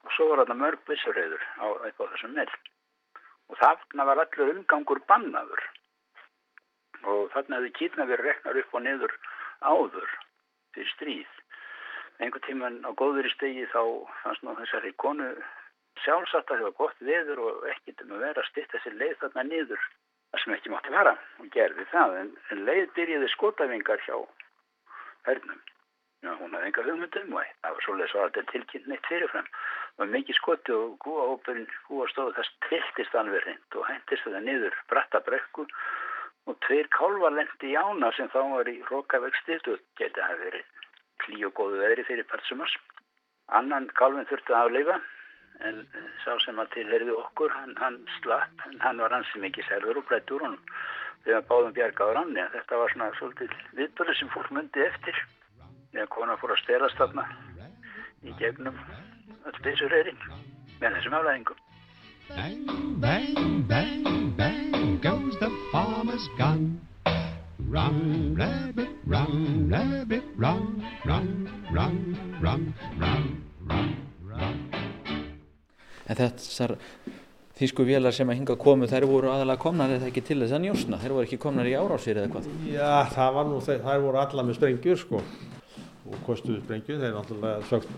[0.00, 2.54] Og svo var þarna mörg vissurreiður á eitthvað þessum með.
[3.50, 5.62] Og þarna var allur umgangur bannaður.
[7.00, 9.14] Og þarna hefði kýtna verið reknar upp og niður
[9.60, 10.10] áður
[10.74, 11.32] fyrir stríð.
[12.20, 13.80] Einhvern tíman á góður í stegi þá
[14.22, 15.30] fannst nú þessari konu
[16.04, 19.16] sjálfsagt að það var gott veður og ekkert um að vera að styrta sér leið
[19.24, 19.88] þarna niður.
[20.30, 22.16] Það sem ekki mátti fara og gerði það.
[22.20, 24.16] En, en leið byrjiði skotafingar hjá
[25.26, 25.60] hernum.
[26.20, 29.46] Já, hún hafði enga hugmyndum og það var svolítið svo að þetta tilkynnt neitt fyrirfram.
[29.94, 34.76] Það var mikið skoti og gúahópurinn, gúastóðu þess trilltist alveg reynd og hæntist það niður
[34.92, 35.64] bratta brekku
[36.50, 40.84] og tveir kálvar lendi í ána sem þá var í rókavexti og geti að verið
[41.24, 42.76] klí og góðu veðri fyrir partsumars.
[43.48, 45.00] Annan kálvin þurfti að afleifa
[45.64, 45.82] en
[46.24, 50.08] sá sem að tilherði okkur, hann, hann slapp en hann var hansi mikið særður og
[50.12, 50.62] blætt úr honum
[51.24, 52.48] þegar báðum bjargaður annir.
[52.52, 55.16] Þetta var svona svolítið viðbörðu sem fólk myndi eftir
[55.92, 57.24] þegar kona fór að stelast þarna
[58.26, 58.76] í gegnum
[59.48, 60.20] öll byssureyrin
[60.80, 61.62] með þessum aflæðingum.
[62.30, 62.68] Bang,
[63.02, 66.78] bang, bang, bang goes the farmer's gun.
[67.70, 71.98] Run, rabbit, run, rabbit, run, run, run,
[72.42, 73.24] run, run,
[73.70, 73.90] run,
[74.26, 74.60] run.
[76.10, 76.76] En þessar
[77.60, 80.64] þýsku vélar sem að hinga komu, þær voru aðalega komnar eða ekki til þess að
[80.64, 82.50] njósna, þær voru ekki komnar í árásir eða hvað?
[82.72, 85.24] Já, það var nú, þeir, þær voru alla með sprengjur sko
[86.10, 87.90] og kostuðu sprengju, þeir náttúrulega sögt,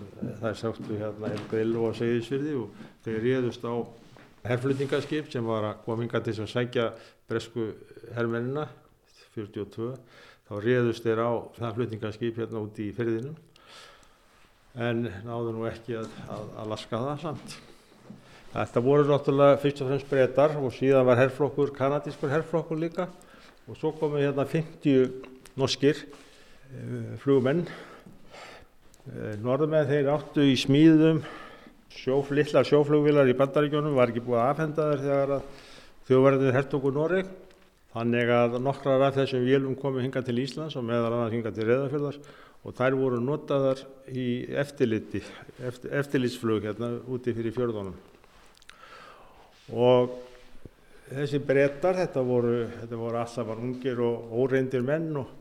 [0.42, 3.74] þær sögtu hérna El Grillo og Seyðisfyrði og þeir réðust á
[4.46, 6.90] herflutningaskip sem var að koma hinga til sem sækja
[7.30, 7.70] bresku
[8.16, 8.66] hermennina
[9.36, 9.94] 42,
[10.48, 13.38] þá réðust þeir á það flutningaskip hérna út í fyrðinum
[14.72, 17.56] en náðu nú ekki að, að, að laska það samt.
[18.52, 23.08] Þetta voru náttúrulega fyrst og fremst breytar og síðan var herrflokkur, kanadískur herrflokkur líka
[23.68, 27.64] og svo komu hérna 50 norskir uh, flugumenn.
[29.02, 31.24] Uh, Norðmenn þeir áttu í smíðum
[31.90, 35.48] sjóf, litla sjóflugvilar í bandaríkjónum, var ekki búið að afhenda þeir þegar að
[36.06, 37.32] þjóðverðið hertoku Noreg.
[37.96, 41.66] Þannig að nokkrar af þessum vélum komu hinga til Íslands og meðal annars hinga til
[41.66, 42.20] Reðafjörðar
[42.62, 44.28] og þær voru notaðar í
[44.62, 45.24] eftirliti,
[45.58, 47.98] eftir, eftirlitsflug hérna úti fyrir fjörðunum.
[49.74, 50.14] Og
[51.10, 55.34] þessi brettar, þetta voru, þetta voru alltaf var ungir og óreindir menn og,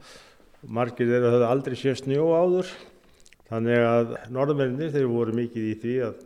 [0.66, 2.74] margir þeirra höfðu aldrei séð snjó áður
[3.52, 6.26] þannig að norðmennir þeir voru mikið í því að,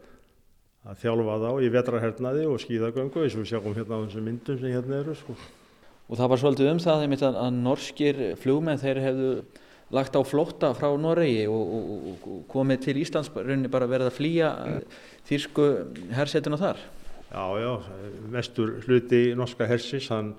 [0.86, 4.60] að þjálfa þá í vetrahernaði og skíðagöngu eins og við sjáum hérna á þessum myndum
[4.62, 5.38] sem hérna eru sko.
[6.06, 9.30] Og það var svolítið um það einmitt að, að norskir flugmenn þeir hefðu
[9.94, 14.18] lagt á flótta frá Noregi og, og, og komið til Íslands rauninni bara verið að
[14.18, 14.52] flýja
[15.30, 15.66] þýrsku
[16.14, 16.82] hersetuna þar.
[17.30, 17.72] Já, já,
[18.32, 20.34] mestur hluti norska hersins, hann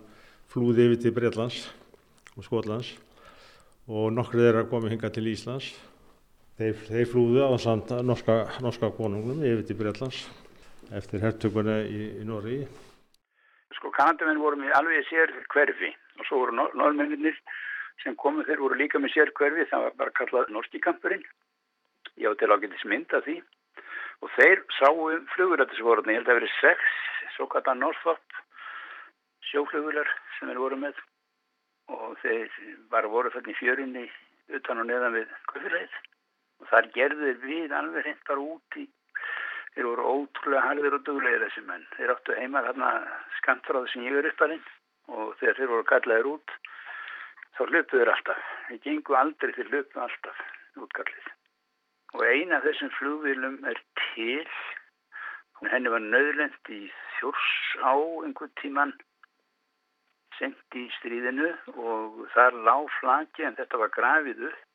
[0.50, 1.66] flúði yfir til Breitlands
[2.36, 2.94] og Skotlands
[3.86, 5.74] og nokkrið er að koma hinga til Íslands.
[6.56, 10.22] Þeir, þeir flúðu á samt norska, norska konunglum yfir til Breitlands
[10.96, 12.62] eftir hertökuna í, í Norri.
[13.76, 17.36] Sko kanadamenn voru með alveg sér hverfi og svo voru nor norðmennir
[18.00, 21.26] sem komu þeir voru líka með sér hverfi, það var bara kallað norski kampurinn.
[22.16, 23.36] Ég á til að getið smynda því
[24.24, 26.90] og þeir sáu flugurrættisvorðin, ég held að það verið sex,
[27.36, 28.42] svo kallar Northrop
[29.52, 31.04] sjóflugular sem þeir voru með
[31.92, 34.10] og þeir bara voru þarna í fjörinni
[34.56, 36.04] utan og neðan við kvöfirleið
[36.60, 38.86] og þar gerður við alveg hendar út í
[39.76, 41.84] þeir voru ótrúlega harðir og duglegir þessi menn.
[41.96, 42.90] Þeir áttu heima þarna
[43.40, 44.62] skamtráðu sem ég er uppalinn
[45.12, 46.54] og þegar þeir voru kallaðir út
[47.56, 48.46] þá löpuður alltaf.
[48.68, 50.40] Þeir gengu aldrei þeir löpu alltaf
[50.80, 51.28] útkallið.
[52.16, 54.48] Og eina af þessum flugvílum er til.
[55.72, 56.82] Henni var nöðlend í
[57.18, 57.52] þjórs
[57.84, 58.96] á einhvern tíman
[60.36, 61.48] sent í stríðinu
[61.80, 64.65] og þar lág flaki en þetta var grafið upp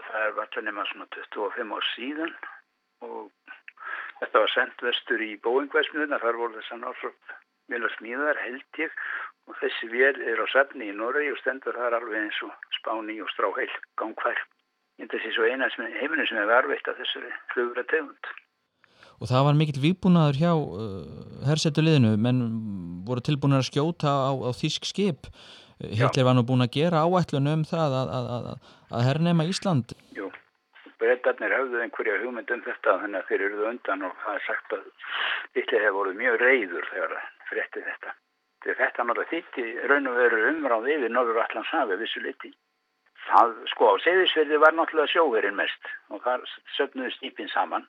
[0.00, 2.36] og það er alltaf nema svona 25 ár síðan.
[3.06, 3.56] Og
[4.20, 8.96] þetta var sendt vestur í bóingvæsmiðuna þar voru þess að náttúrulega vilja smíðar held ég.
[9.48, 13.20] Og þessi vél er á sefni í Noregi og stendur þar alveg eins og spáni
[13.22, 14.40] og stráheil gangkvær
[15.00, 15.68] þetta sé svo eina
[16.00, 18.30] heiminu sem er verveitt af þessari flugra tegund.
[19.20, 22.40] Og það var mikill výbúnaður hjá uh, hersetuliðinu, menn
[23.08, 25.28] voru tilbúin að skjóta á, á þísk skip.
[25.80, 29.94] Hitler var nú búin að gera áætlun um það að, að, að, að hernema Ísland.
[30.16, 30.30] Jú,
[31.00, 34.74] breytarnir hafðu einhverja hugmynd um þetta þannig að þeir eruðu undan og það er sagt
[34.76, 34.88] að
[35.56, 38.16] Hitler hefur voruð mjög reyður þegar það frétti þetta.
[38.60, 42.52] Þegar þetta náttúrulega þýtti raun og veru umráð yfir Norður Allandshafi vissu liti.
[43.30, 46.44] Það, sko, á Seyðisverði var náttúrulega sjóverinn mest og þar
[46.76, 47.88] söfnuðu stýpin saman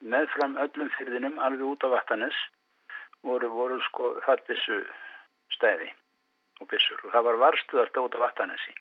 [0.00, 2.36] meðfram öllum fyrðinum alveg út á vattanis
[3.24, 4.78] voru, voru sko það byssu
[5.56, 5.90] stæði
[6.60, 8.74] og byssur og það var varstuð alltaf út á vattanesi.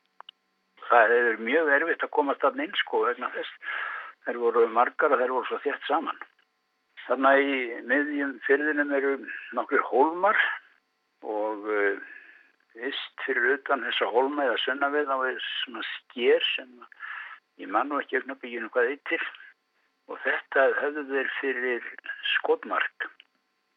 [0.90, 3.52] Það er mjög erfitt að komast inn sko vegna þess.
[4.26, 6.20] Þeir voru margar og þeir voru svo þétt saman.
[7.08, 9.12] Þannig í miðjum fyrðinum eru
[9.58, 10.40] nokkur hólmar
[11.26, 11.68] og
[12.80, 16.74] vist fyrir utan þessa hólma eða sunna við á svona sker sem
[17.60, 19.24] ég mann ekki aukna bygginu hvað eittir
[20.10, 21.88] og þetta höfðu þeir fyrir
[22.36, 23.10] skotmark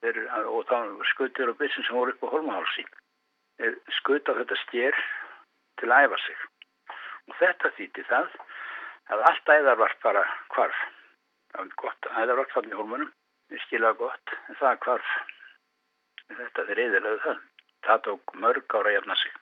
[0.02, 0.76] þeir, og þá
[1.12, 2.84] skutur og byssin sem voru upp á holmahálsi
[3.62, 4.98] þeir skuta þetta styr
[5.81, 6.40] til að æfa sig.
[7.31, 8.35] Og þetta þýtti það
[9.14, 10.81] að allt æðarvart bara hvarf.
[11.53, 13.12] Það var gott æðarvart fann í holmunum
[13.53, 15.14] við skilaði gott en það hvarf.
[16.33, 17.40] Þetta þeir eðilegðu það.
[17.83, 19.40] Það tók mörg ára að jafna sig.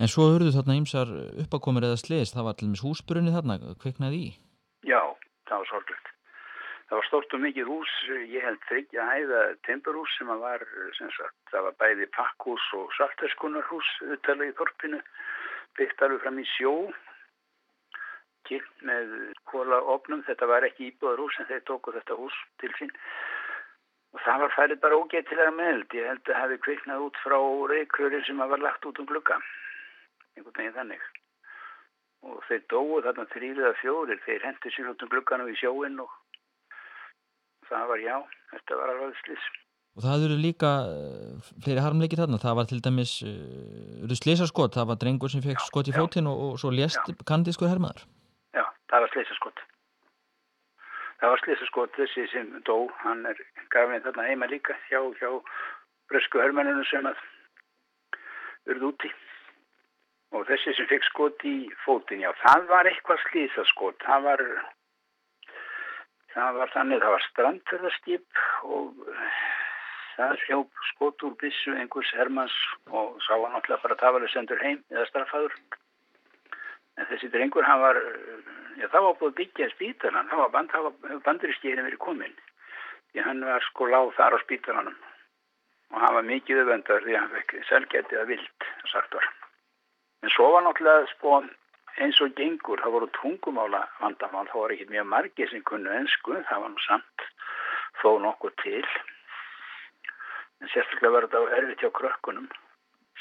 [0.00, 4.20] En svo hörðu þarna ýmsar uppakomir eða sliðist, það var og meins húsbrunni þarna, kveiknaði
[4.20, 4.28] í?
[4.86, 5.00] Já,
[5.48, 6.05] það var sorglegt.
[6.86, 7.92] Það var stort og mikið hús,
[8.30, 10.62] ég held þryggja hæða timburhús sem var,
[10.94, 15.00] sem sagt, það var bæði pakkhús og salterskunarhús uttalega í þorpinu,
[15.80, 16.74] byggt alveg fram í sjó,
[18.46, 19.16] kynnt með
[19.50, 22.92] hóla opnum, þetta var ekki íbúðarhús en þeir tóku þetta hús til sín.
[24.14, 27.36] Og það var færið bara ógetilega meðld, ég held að hefði kviknað út frá
[27.72, 29.40] reykröri sem var lagt út um glugga,
[30.36, 31.02] einhvern veginn þannig.
[32.30, 35.98] Og þeir dóu þarna þrýrið að fjórir þeir hendi sér út um glugganum í sjóin
[36.06, 36.14] og
[37.70, 38.16] það var já
[38.54, 39.46] þetta var alveg slis
[39.96, 42.36] Og það eru líka uh, fleiri harmleikir þarna.
[42.36, 46.42] Það var til dæmis uh, slisaskott, það var drengur sem fekk skott í fótinn og,
[46.50, 48.04] og svo lést kandískur hermaður.
[48.52, 49.64] Já, það var slisaskott
[51.20, 53.38] það var slisaskott þessi sem dó, hann er
[53.72, 55.30] gafin þarna heima líka hjá, hjá
[56.10, 57.22] brösku hermanninu sem að
[58.72, 59.12] urð úti.
[60.34, 64.44] Og þessi sem fekk skot í fótinn, já, það var eitthvað slísaskot, það var
[66.36, 68.44] það var þannig, það var strandferðarskip
[68.76, 69.00] og
[70.16, 72.54] það hljóp skot úr bissu einhvers hermans
[72.92, 75.56] og sá hann alltaf bara tafalega sendur heim eða straffaður
[76.96, 77.98] en þessi drengur, hann var
[78.80, 82.38] já, það var búið byggja spítalan það var band, það var banduristíðin verið komin.
[83.12, 84.96] Því hann var sko láð þar á spítalanum.
[85.94, 89.28] Og hann var mikið öfendar því hann fekk selgetið að vild, sagt var.
[90.24, 91.42] En svo var náttúrulega sko,
[92.02, 96.36] eins og gengur, það voru tungumála vandamál, það var ekki mjög margir sem kunnu ennsku,
[96.48, 97.26] það var nú samt
[98.02, 98.84] þó nokkuð til.
[100.60, 102.48] En sérstaklega var þetta erfitt hjá krökkunum.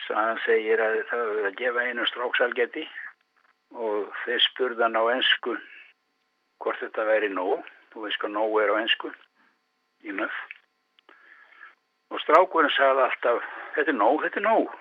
[0.05, 2.85] Sagan segir að það verið að gefa einu stráksalgeti
[3.75, 5.55] og þeir spurðan á ennsku
[6.63, 7.63] hvort þetta væri nóg.
[7.91, 9.11] Þú veist hvað nóg er á ennsku
[10.03, 10.35] í nöf.
[12.11, 14.75] Og strákurinn sagði alltaf, þetta er nóg, þetta er nóg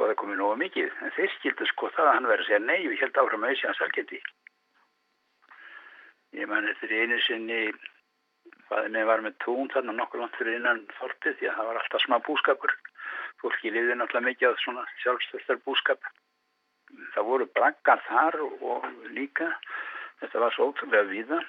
[0.00, 2.60] sko það komið nógu mikið en þeir skildu sko það að hann verið að segja
[2.64, 4.20] nei og ég held áfram að þessi hans algeti
[6.40, 7.58] ég man eftir einu sinni
[8.70, 12.02] Faðinni var með tún þarna nokkur langt fyrir innan þorpið því að það var alltaf
[12.04, 12.72] smá búskapur.
[13.42, 16.06] Fólki liði náttúrulega mikið á svona sjálfstöðstar búskap.
[17.16, 19.50] Það voru braggar þar og líka,
[20.22, 21.40] þetta var svo ótrúlega víða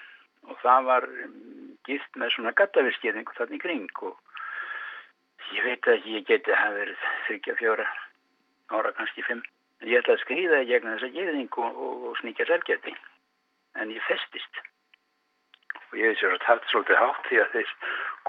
[0.49, 1.09] og það var
[1.85, 4.17] gift með svona gattavirskeiðingu þarna í kring og
[5.53, 7.91] ég veit ekki, ég geti að hafa verið þryggja fjóra
[8.71, 9.41] ára, kannski fimm.
[9.81, 12.93] Ég ætlaði að skrýða í gegna þessa geðingu og, og, og sníkja selgeti
[13.81, 14.59] en ég festist.
[15.91, 17.71] Og ég sér að haft svolítið hátt því að þeir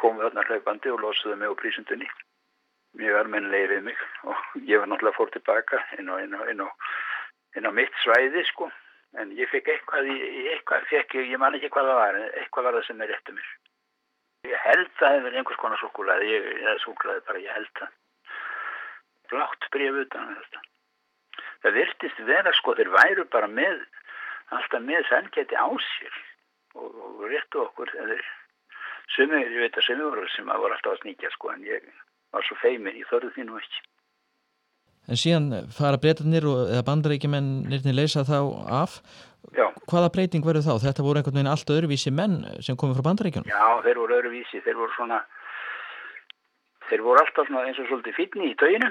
[0.01, 2.09] komu þarna hlaupandi og losuðu mig á prísundunni.
[2.99, 4.05] Mjög almennilegir við mig.
[4.25, 6.69] Og ég var náttúrulega fór tilbaka inn á, inn á, inn á,
[7.59, 8.71] inn á mitt svæði sko.
[9.21, 10.89] En ég fekk eitthvað, eitthvað.
[10.89, 13.51] Fekk, ég man ekki hvað það var eitthvað var það sem er réttu mér.
[14.49, 17.99] Ég held það hefur einhvers konar súkulæði ég, eða súkulæði bara, ég held það
[19.33, 20.63] blátt bref utan þetta.
[21.63, 23.81] Það virtist vera sko þeir væru bara með
[24.53, 26.17] alltaf með sælgeti á sér
[26.77, 28.25] og, og réttu okkur þeir
[29.15, 31.89] sumir, ég veit að sumir voru sem að voru alltaf að sníkja sko en ég
[32.33, 33.83] var svo feimir, ég þörði því nú ekki.
[35.11, 38.39] En síðan fara breytanir eða bandaríkjumennirni leysa þá
[38.83, 39.01] af.
[39.53, 39.67] Já.
[39.91, 40.85] hvaða breyting verður þá?
[40.85, 43.49] Þetta voru einhvern veginn allt öðruvísi menn sem komið frá bandaríkjunum.
[43.51, 45.19] Já, þeir voru öðruvísi, þeir voru svona
[46.87, 48.87] þeir voru alltaf svona eins og svolítið fítni í en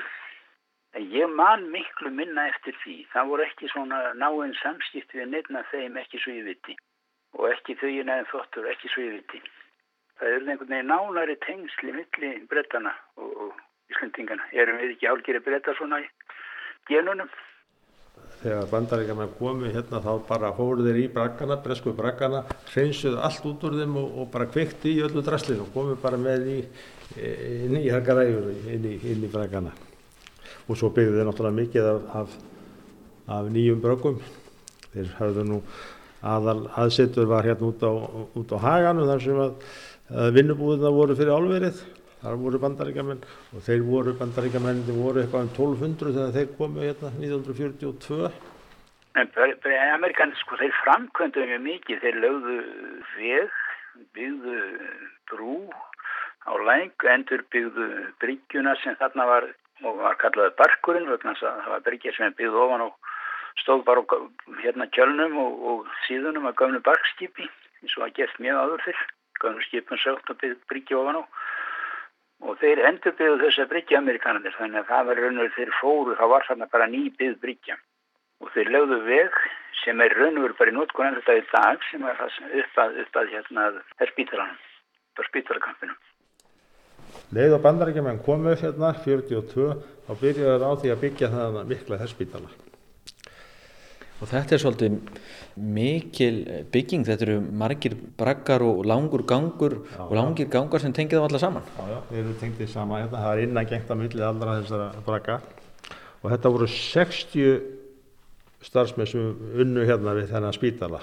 [0.99, 5.97] ég man miklu minna eftir því það voru ekki svona náinn samskipt við nefna þeim
[6.03, 6.77] ekki svo ég viti
[7.39, 9.43] og ekki þau í næðin þóttur ekki svo ég viti
[10.21, 13.59] það er einhvern veginn nánari tengsli milli brettana og, og
[13.91, 14.49] Íslandingana.
[14.55, 16.07] Erum við ekki álgeri bretta svona í
[16.89, 17.29] genunum?
[18.41, 23.67] Þegar bandaríkjaman komu hérna þá bara fóru þeir í braggana, bresku braggana, hreinsuðu allt út
[23.67, 26.59] úr þeim og, og bara kvikti í öllu draslinu og komu bara með í,
[27.17, 27.31] í,
[27.69, 29.73] inn í braggana.
[30.71, 32.35] Og svo byggðu þeir náttúrulega mikið af, af,
[33.37, 34.21] af nýjum bröggum.
[34.93, 35.63] Þeir hafðu nú
[36.21, 37.91] aðal aðsettur var hérna út á,
[38.39, 39.65] út á haganu þar sem að,
[40.15, 41.81] að vinnubúðina voru fyrir álverið
[42.21, 43.21] þar voru bandaríkjaman
[43.55, 48.31] og þeir voru bandaríkjaman, þeir voru eitthvað um 1200 þegar þeir komu hérna 1942.
[49.19, 49.31] En
[49.95, 52.57] amerikanir sko, þeir framkvöndu mjög mikið, þeir lögðu
[53.15, 53.57] veg,
[54.15, 54.59] byggðu
[55.31, 55.55] brú
[56.45, 57.89] á læng, endur byggðu
[58.21, 59.49] bryggjuna sem þarna var,
[59.85, 63.11] og var kallaði barkurinn, vegna þess að það var bryggja sem byggðu ofan og
[63.61, 64.17] stóð bara á
[64.61, 67.47] hérna kjölnum og, og síðunum að göfnu barkskipi,
[67.81, 69.01] eins og að gert mjög áður fyrr,
[69.43, 71.23] göfnu skipun sögt og bryggja ofan á.
[72.41, 76.15] Og þeir endurbyggðu þess að bryggja amerikanandir þannig að það var raun og þeir fóru
[76.17, 77.77] þá var þarna bara nýbyggð bryggja.
[78.41, 79.41] Og þeir lögðu veg
[79.83, 82.81] sem er raun og veru bara í nótkunn en þetta í dag sem er upp
[82.85, 85.93] að, upp að hérna að spítalakampinu
[87.31, 92.51] Leið og bandarækjumenn komu hérna 42 og byrjuður á því að byggja það mikla herspítala
[94.21, 94.97] Og þetta er svolítið
[95.57, 96.35] mikil
[96.71, 100.51] bygging, þetta eru margir braggar og langur gangur já, og langir já.
[100.53, 101.65] gangar sem tengið á alla saman.
[101.65, 105.01] Já, já, þeir eru tengið saman hérna, það er innan gengt að millið allra þessara
[105.07, 105.39] bragga
[106.21, 107.57] og þetta voru 60
[108.69, 111.01] starfsmenn sem unnu hérna við þennan spítala,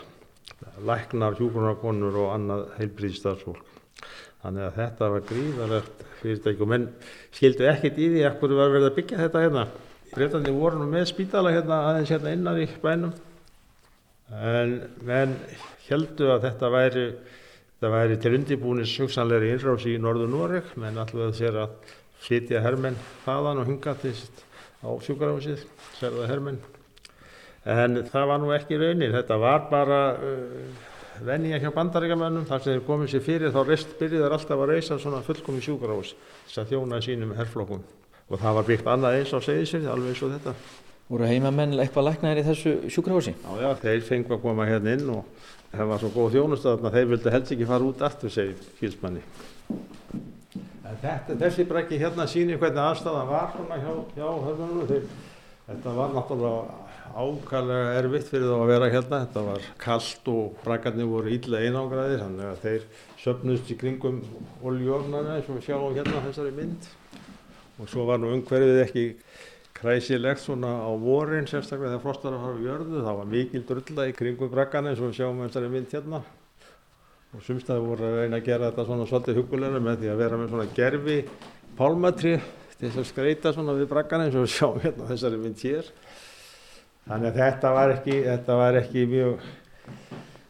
[0.86, 3.77] læknar, hjúgrunarkonur og annað heilbríðstarfsfólk.
[4.42, 6.84] Þannig að þetta var gríðarlegt fyrirtæk og menn
[7.34, 9.64] skildu ekkert í því að hverju var verið að byggja þetta hérna.
[10.12, 13.16] Bretandi voru nú með spítala hérna aðeins hérna innan í bænum.
[14.28, 14.74] En
[15.08, 15.34] menn
[15.88, 17.06] heldu að þetta væri,
[17.74, 20.70] þetta væri til undirbúinis hugsanleiri innráðs í norðu Noreg.
[20.78, 24.14] Menn allveg sér að flytja hermenn þaðan og hinga til
[24.86, 25.64] á sjúkarhásið,
[25.98, 26.60] serða hermenn.
[27.68, 30.86] En það var nú ekki raunin, þetta var bara uh,
[31.26, 34.98] venja hjá bandaríkamönnum þar sem þeir komið sér fyrir þá rest byrjuðar alltaf að reysa
[34.98, 36.12] svona fullkomi sjúkarhás
[36.46, 37.82] þess að þjóna sínum herflokkum
[38.28, 40.54] og það var byggt annað eins á segisverði alveg eins og þetta.
[41.08, 43.32] Voru heimamenn eitthvað læknaðir í þessu sjúkrahósi?
[43.32, 46.98] Já, já, þeir fengu að koma hérna inn og það var svo góð þjónustöðan að
[46.98, 49.22] þeir vildi helst ekki fara út aftur, segir kýlsmanni.
[51.38, 55.08] Þessi brekki hérna sýnir hvernig aðstæðan var hjá, hjá hörnunum.
[55.68, 56.87] Þetta var náttúrulega
[57.18, 59.20] ákallega erfitt fyrir þá að vera hérna.
[59.24, 62.86] Þetta var kallt og brakkarnir voru ílla einangræðir, þannig að þeir
[63.18, 64.22] söpnust í kringum
[64.66, 66.90] oljórnana eins og við sjáum hérna þessari mynd.
[67.78, 69.06] Og svo var nú umhverfið ekki
[69.78, 73.02] kræsilegt svona á vorin sérstaklega þegar frostar að fara á jörðu.
[73.06, 76.22] Það var mikil drulla í kringum brakkan eins og við sjáum þessari mynd hérna.
[77.36, 80.38] Og sumstaði voru að reyna að gera þetta svona svolítið hugulega með því að vera
[80.40, 81.18] með svona gerfi
[81.78, 82.38] pálmatri
[82.78, 85.90] til þess að skreita svona við brakkan eins og við sjáum hérna þessari mynd hér
[87.08, 89.46] þannig að þetta var ekki, þetta var ekki mjög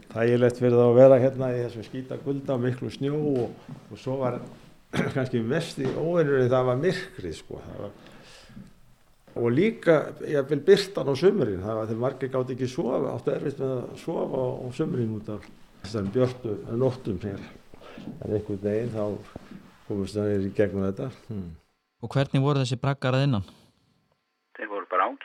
[0.09, 4.00] þægilegt fyrir það að vera hérna í þessu skýta gulda og miklu snjó og, og
[4.00, 4.40] svo var
[5.14, 7.94] kannski mest í óvinnur það var myrkrið sko var,
[9.38, 13.34] og líka ég vil byrta á sömurinn það var þegar margir gátt ekki sofa áttu
[13.36, 15.48] erfitt með að sofa á sömurinn út af
[15.84, 17.40] þessari björtu nóttum hér
[18.09, 19.04] en einhvern veginn þá
[19.88, 21.09] komist það í gegnum þetta.
[21.28, 21.48] Hmm.
[22.04, 23.46] Og hvernig voru þessi brakkar að innan?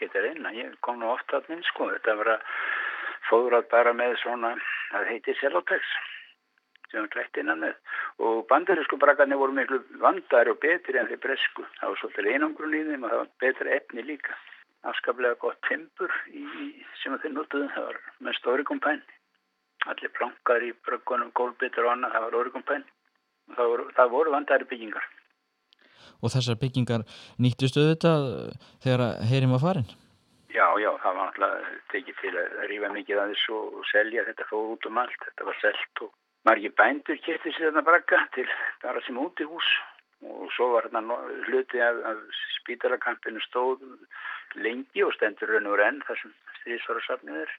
[0.04, 2.42] Bara ágættir innan, ég kom nú ofta að minn sko, þetta var að
[3.30, 4.50] fóðrað bara með svona,
[4.92, 5.84] það heitir Celotex
[6.92, 7.78] sem var klætt innan með.
[8.20, 11.64] Og bandarísku brakkarnir voru miklu vandar og betri en þeir bresku.
[11.80, 14.36] Það var svolítið einangrun í þeim og það var betra efni líka.
[14.84, 16.44] Afskaplega gott tempur í,
[17.02, 17.72] sem þeir notuðu.
[17.74, 19.02] Það var mest orikumpæn
[19.88, 22.86] allir prankar í brakkunum, gólbitur og annað það var orikumpæn
[23.50, 25.08] og það voru, voru vandari byggingar
[26.24, 27.04] Og þessar byggingar
[27.44, 28.28] nýttustu auðvitað
[28.86, 29.90] þegar heyrim var farin?
[30.54, 34.26] Já, já, það var náttúrulega tekið til að rífa mikið að þessu og selja.
[34.28, 36.12] Þetta fór út um allt, þetta var selt og
[36.48, 38.46] margi bændur kæfti sér þarna brakka til
[38.84, 39.72] bara sem úti hús.
[40.24, 41.18] Og svo var þarna
[41.50, 42.22] hluti af, af
[42.60, 43.82] spítalakampinu stóð
[44.62, 47.58] lengi og stendur raun og renn þar sem stríðsvarasafnið er.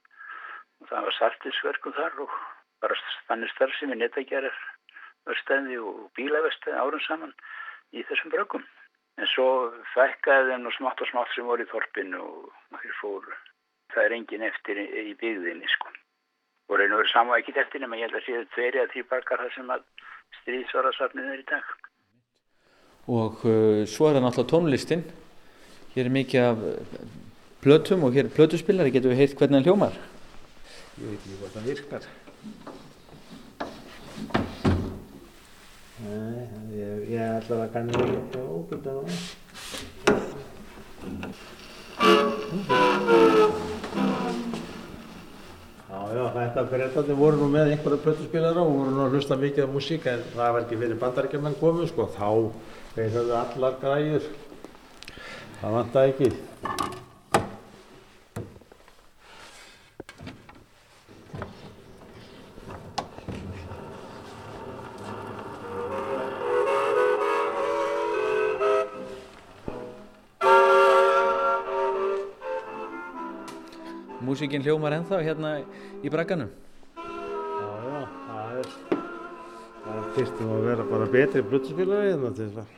[0.81, 2.39] Og það var saltinsverkum þar og
[2.81, 4.57] bara stannir starf sem er nettækjarar
[5.27, 7.35] verstaði og bílavestæði árum saman
[7.93, 8.63] í þessum brakkum
[9.21, 9.49] en svo
[9.93, 13.37] fækkaði þeim og smátt og smátt sem voru í þorpinu og þeir fóru
[13.93, 15.93] það er engin eftir í, byggðinni sko
[16.65, 19.53] og og verið saman ekkert eftir nema ég held að séu tveri að þrýbarkar þar
[19.53, 19.83] sem að
[20.41, 21.67] stríðsvarasafnið er í dag.
[23.05, 25.03] Og uh, svo er það náttúrulega tónlistin.
[25.93, 27.03] Hér er mikið af uh,
[27.61, 28.93] plötum og hér er plötuspillari.
[28.95, 30.01] Getur við heilt hvernig það hljómar?
[30.95, 32.09] Ég veit ekki hvað það virkar.
[36.05, 36.45] Nei,
[36.77, 39.07] ég, ég ætla að kannu ekki að óbyrta það.
[45.89, 49.65] Já, já, þetta breytandi voru nú með einhverja plötuspilara og voru nú að hlusta mikið
[49.65, 52.29] á músík en það var ekki fyrir bandarækjumenn komið sko, þá
[52.93, 54.29] þeir höfðu allar græður.
[55.57, 56.29] Það vant að ekki.
[74.35, 75.49] Músikinn hljómar ennþá hérna
[76.03, 76.49] í brakkanum.
[76.99, 78.73] Já, já, það er,
[79.85, 82.73] það fyrstum að vera bara betri blöttuspilari en það til það.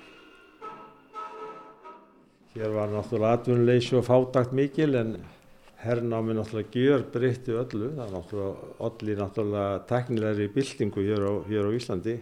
[2.53, 5.15] Hér var náttúrulega atvinnuleysi og fátakt mikil en
[5.81, 7.89] hernámi náttúrulega gjör breytti öllu.
[7.97, 12.17] Það er náttúrulega allir náttúrulega teknilegri byltingu hér á, hér á Íslandi.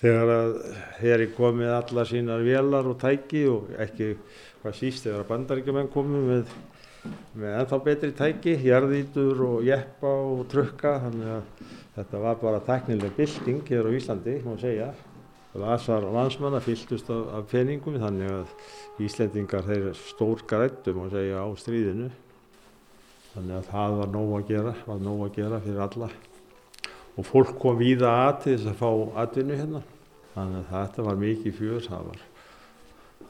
[0.00, 0.60] Þegar að
[1.12, 4.14] er komið alla sínar velar og tæki og ekki
[4.64, 6.60] hvað síst þegar bandaríkjumenn komið með
[7.34, 13.16] með ennþá betri tæki, jarðítur og jeppa og trukka þannig að þetta var bara teknileg
[13.16, 14.92] bylting hér á Íslandi, má segja.
[15.58, 21.48] Lasar landsmanna fylltust af, af peningum þannig að Íslendingar þeir stór grættum, má segja, á
[21.58, 22.10] stríðinu.
[23.32, 26.10] Þannig að það var nóg að gera var nóg að gera fyrir alla.
[27.18, 29.82] Og fólk kom víða að til þess að fá atvinnu hérna.
[30.32, 32.22] Þannig að þetta var mikið fjör það var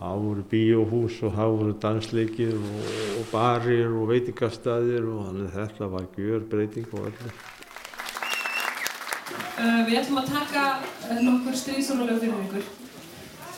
[0.02, 2.86] Það voru bíóhús og það voru dansleikir og,
[3.20, 7.34] og barir og veitingastæðir og þannig að þetta var gjör breyting og öllu.
[9.62, 12.64] Uh, við ætlum að taka uh, nokkur stríðsónulega fyrir ykkur.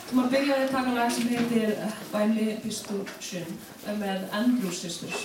[0.05, 1.71] Þú maður byrjaði að taka lag sem heitir
[2.11, 3.01] By Me Pistol
[4.03, 5.23] með Andrews Sisters.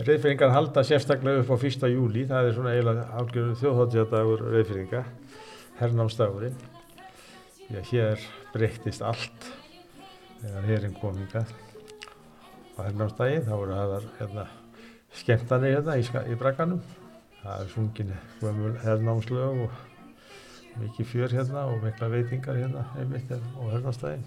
[0.00, 1.84] Reyðfyrringar halda sérstaklega upp á 1.
[1.92, 5.04] júli, það er svona eiginlega algjörðu þjóðhóttjadagur reyðfyrringa,
[5.82, 6.73] hernámsdagurinn.
[7.72, 8.20] Að hér
[8.52, 9.46] breyttist allt
[10.42, 11.48] þegar hérinn kom hingað
[12.76, 13.40] á hernámsdagi.
[13.46, 14.44] Þá voru það hérna,
[15.20, 16.80] skemmtanir hérna í, í brakkanum.
[17.40, 18.12] Það er sungin
[18.84, 19.72] hernámslög og
[20.80, 23.38] mikið fjör hérna og mikla veitingar hérna einmitt á
[23.72, 24.18] hernámsdagi.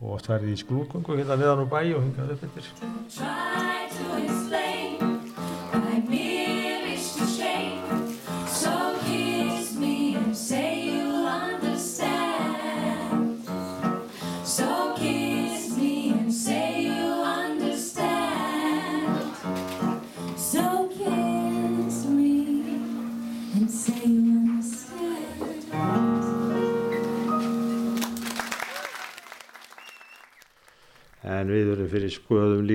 [0.00, 2.66] Og oft værið í skrúðgöngu hérna niðan úr bæ og hingað upp yfir.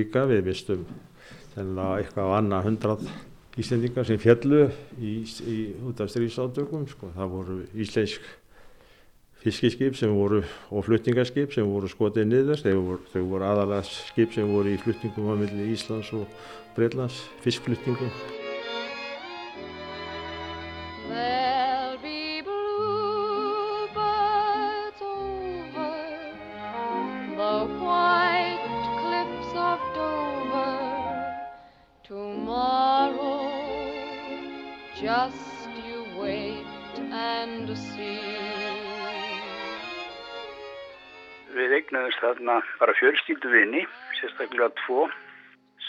[0.06, 0.86] Líka, við mistum
[1.56, 3.08] eitthvað á annað hundrað
[3.56, 4.66] Íslendingar sem fjallu
[5.00, 5.54] í, í,
[5.88, 6.84] út af stríðsátökum.
[6.92, 7.08] Sko.
[7.16, 8.26] Það voru íslensk
[9.40, 12.60] fiskiskip sem voru, og flutningarskip sem voru skotið niður.
[12.60, 16.28] Þau voru, voru aðalega skip sem voru í flutningum á milli Íslands og
[16.76, 18.12] Breitlands, fiskflutningum.
[41.86, 43.80] Við eignuðumst þarna bara fjölskyldu vini,
[44.18, 45.04] sérstaklega tvo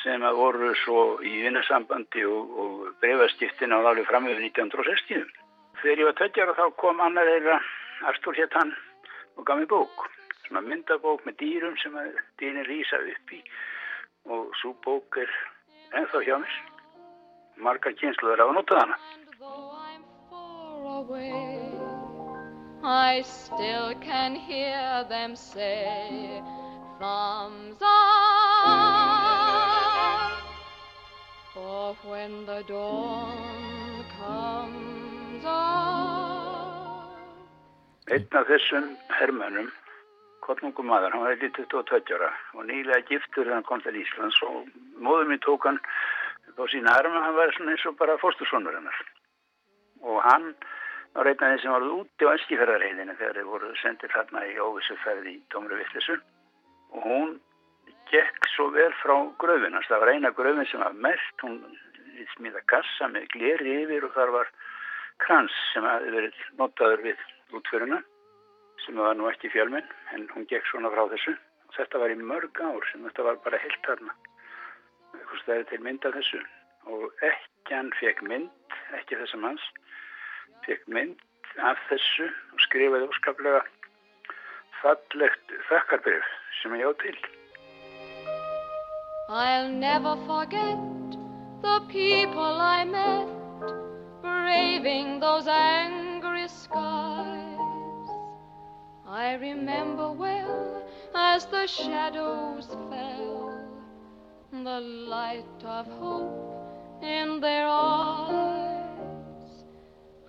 [0.04, 5.26] sem voru svo í vinnasambandi og, og breyfaskiptin á alveg fram yfir 1960.
[5.82, 7.58] Þegar ég var tökjar og þá kom annar þeirra,
[8.12, 8.76] Artur hétt hann,
[9.42, 10.06] og gaf mér bók.
[10.46, 11.98] Svona myndabók með dýrum sem
[12.38, 13.42] dýrin rýsa upp í
[14.30, 15.34] og svo bók er
[15.98, 16.60] ennþá hjá mér.
[17.58, 19.02] Margar kynsluður á að nota hana.
[22.90, 26.42] I still can hear them say
[27.00, 27.90] thumbs up.
[31.54, 37.12] For when the dawn comes up.
[38.08, 39.68] Einn af þessum hermönum
[40.48, 44.72] Kornungur maður, hann var eitthvað 22 ára og nýlega giftur hann kom til Íslands og
[45.04, 45.84] móður mín tók hann
[46.56, 48.98] á sína arma, hann var eins og bara fóstursonur hennar.
[50.08, 50.54] Og hann
[51.18, 54.56] var einn af þeim sem var úti á Eskifjörðarheiðinu þegar þeir voru sendið þarna í
[54.62, 56.18] óvissuferði í Tómri Vittlisu
[56.94, 57.36] og hún
[58.12, 61.58] gekk svo vel frá gröfinans, það var eina gröfin sem var mest, hún
[62.36, 64.52] smíða kassa með gleri yfir og þar var
[65.24, 67.26] krans sem hefði verið notaður við
[67.58, 68.00] útföruna
[68.86, 71.34] sem var nú ekki fjölminn en hún gekk svona frá þessu.
[71.68, 74.14] Og þetta var í mörg ár sem þetta var bara heilt þarna.
[75.46, 76.40] Það er til mynd af þessu.
[76.94, 79.64] Og ekki hann fekk mynd ekki þessum hans
[80.68, 81.16] fekk mynd
[81.64, 83.64] af þessu og skrifaði óskaplega
[84.82, 86.28] fallegt þakkarbrif
[86.62, 87.18] sem ég á til.
[89.30, 91.18] I'll never forget
[91.62, 93.28] the people I met
[94.22, 98.14] braving those angry skies.
[99.08, 100.84] I remember well
[101.16, 103.52] as the shadows fell
[104.52, 108.67] the light of hope in their eyes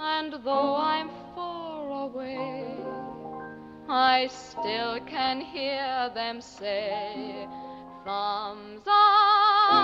[0.01, 2.77] and though I'm far away
[3.89, 7.49] I still can hear them say
[8.05, 9.79] thumbs up.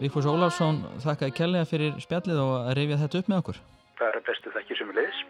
[0.00, 3.58] Vigfús Ólafsson þakkaði kærlega fyrir spjallið og að reyfja þetta upp með okkur.
[4.00, 5.20] Það er bestu þakki sem er leiðis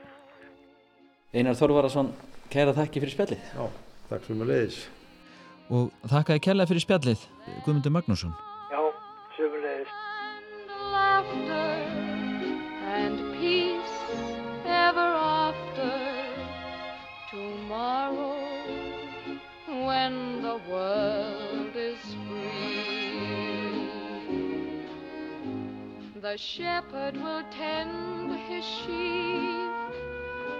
[1.34, 2.12] Einar Þorvarason,
[2.50, 3.42] kæra þakki fyrir spjallið.
[3.54, 3.64] Já,
[4.12, 4.78] takk sem er leiðis
[5.70, 7.26] og þakkaði kærlega fyrir spjallið
[7.64, 8.32] Guðmundur Magnússon.
[8.70, 8.80] Já,
[9.36, 9.98] sem er leiðis
[10.94, 11.82] laughter
[12.94, 13.98] and peace
[14.66, 15.92] ever after.
[17.30, 18.34] Tomorrow
[19.86, 21.39] when the world
[26.20, 29.72] the shepherd will tend his sheep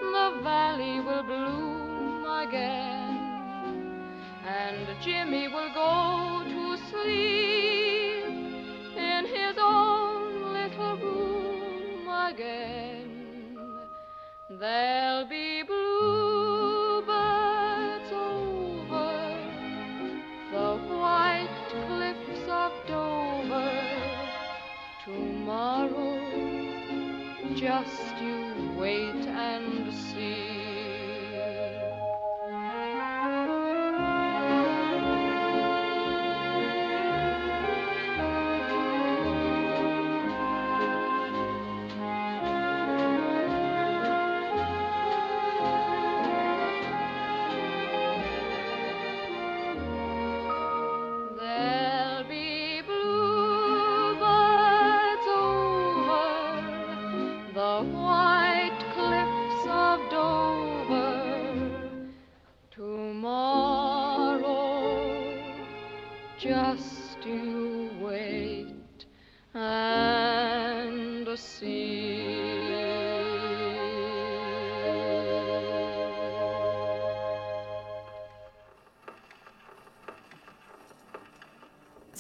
[0.01, 3.21] the valley will bloom again
[4.47, 8.25] and Jimmy will go to sleep
[8.97, 13.69] in his own little room again.
[14.49, 15.60] There'll be
[27.81, 29.20] Just you wait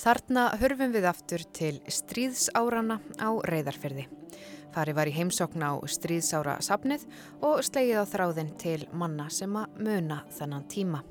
[0.01, 4.07] Þarna hörfum við aftur til stríðsárana á reyðarferði.
[4.73, 7.05] Fari var í heimsókn á stríðsára safnið
[7.45, 11.03] og slegið á þráðin til manna sem að muna þennan tíma.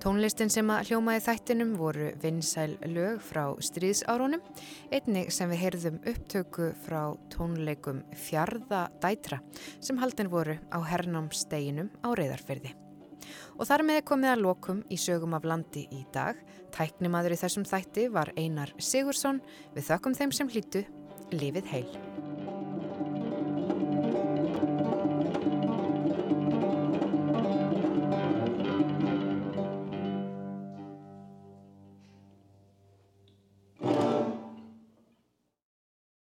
[0.00, 4.40] Tónlistin sem að hljómaði þættinum voru vinsæl lög frá stríðsárunum,
[4.88, 7.00] einnig sem við heyrðum upptöku frá
[7.34, 9.42] tónleikum Fjarða Dætra
[9.82, 12.87] sem haldin voru á hernámsteginum á reyðarferði.
[13.58, 16.38] Og þar með komið að lokum í sögum af landi í dag.
[16.74, 19.42] Tæknimaður í þessum þætti var Einar Sigursson.
[19.76, 20.84] Við þökkum þeim sem hlýtu.
[21.34, 21.90] Lífið heil.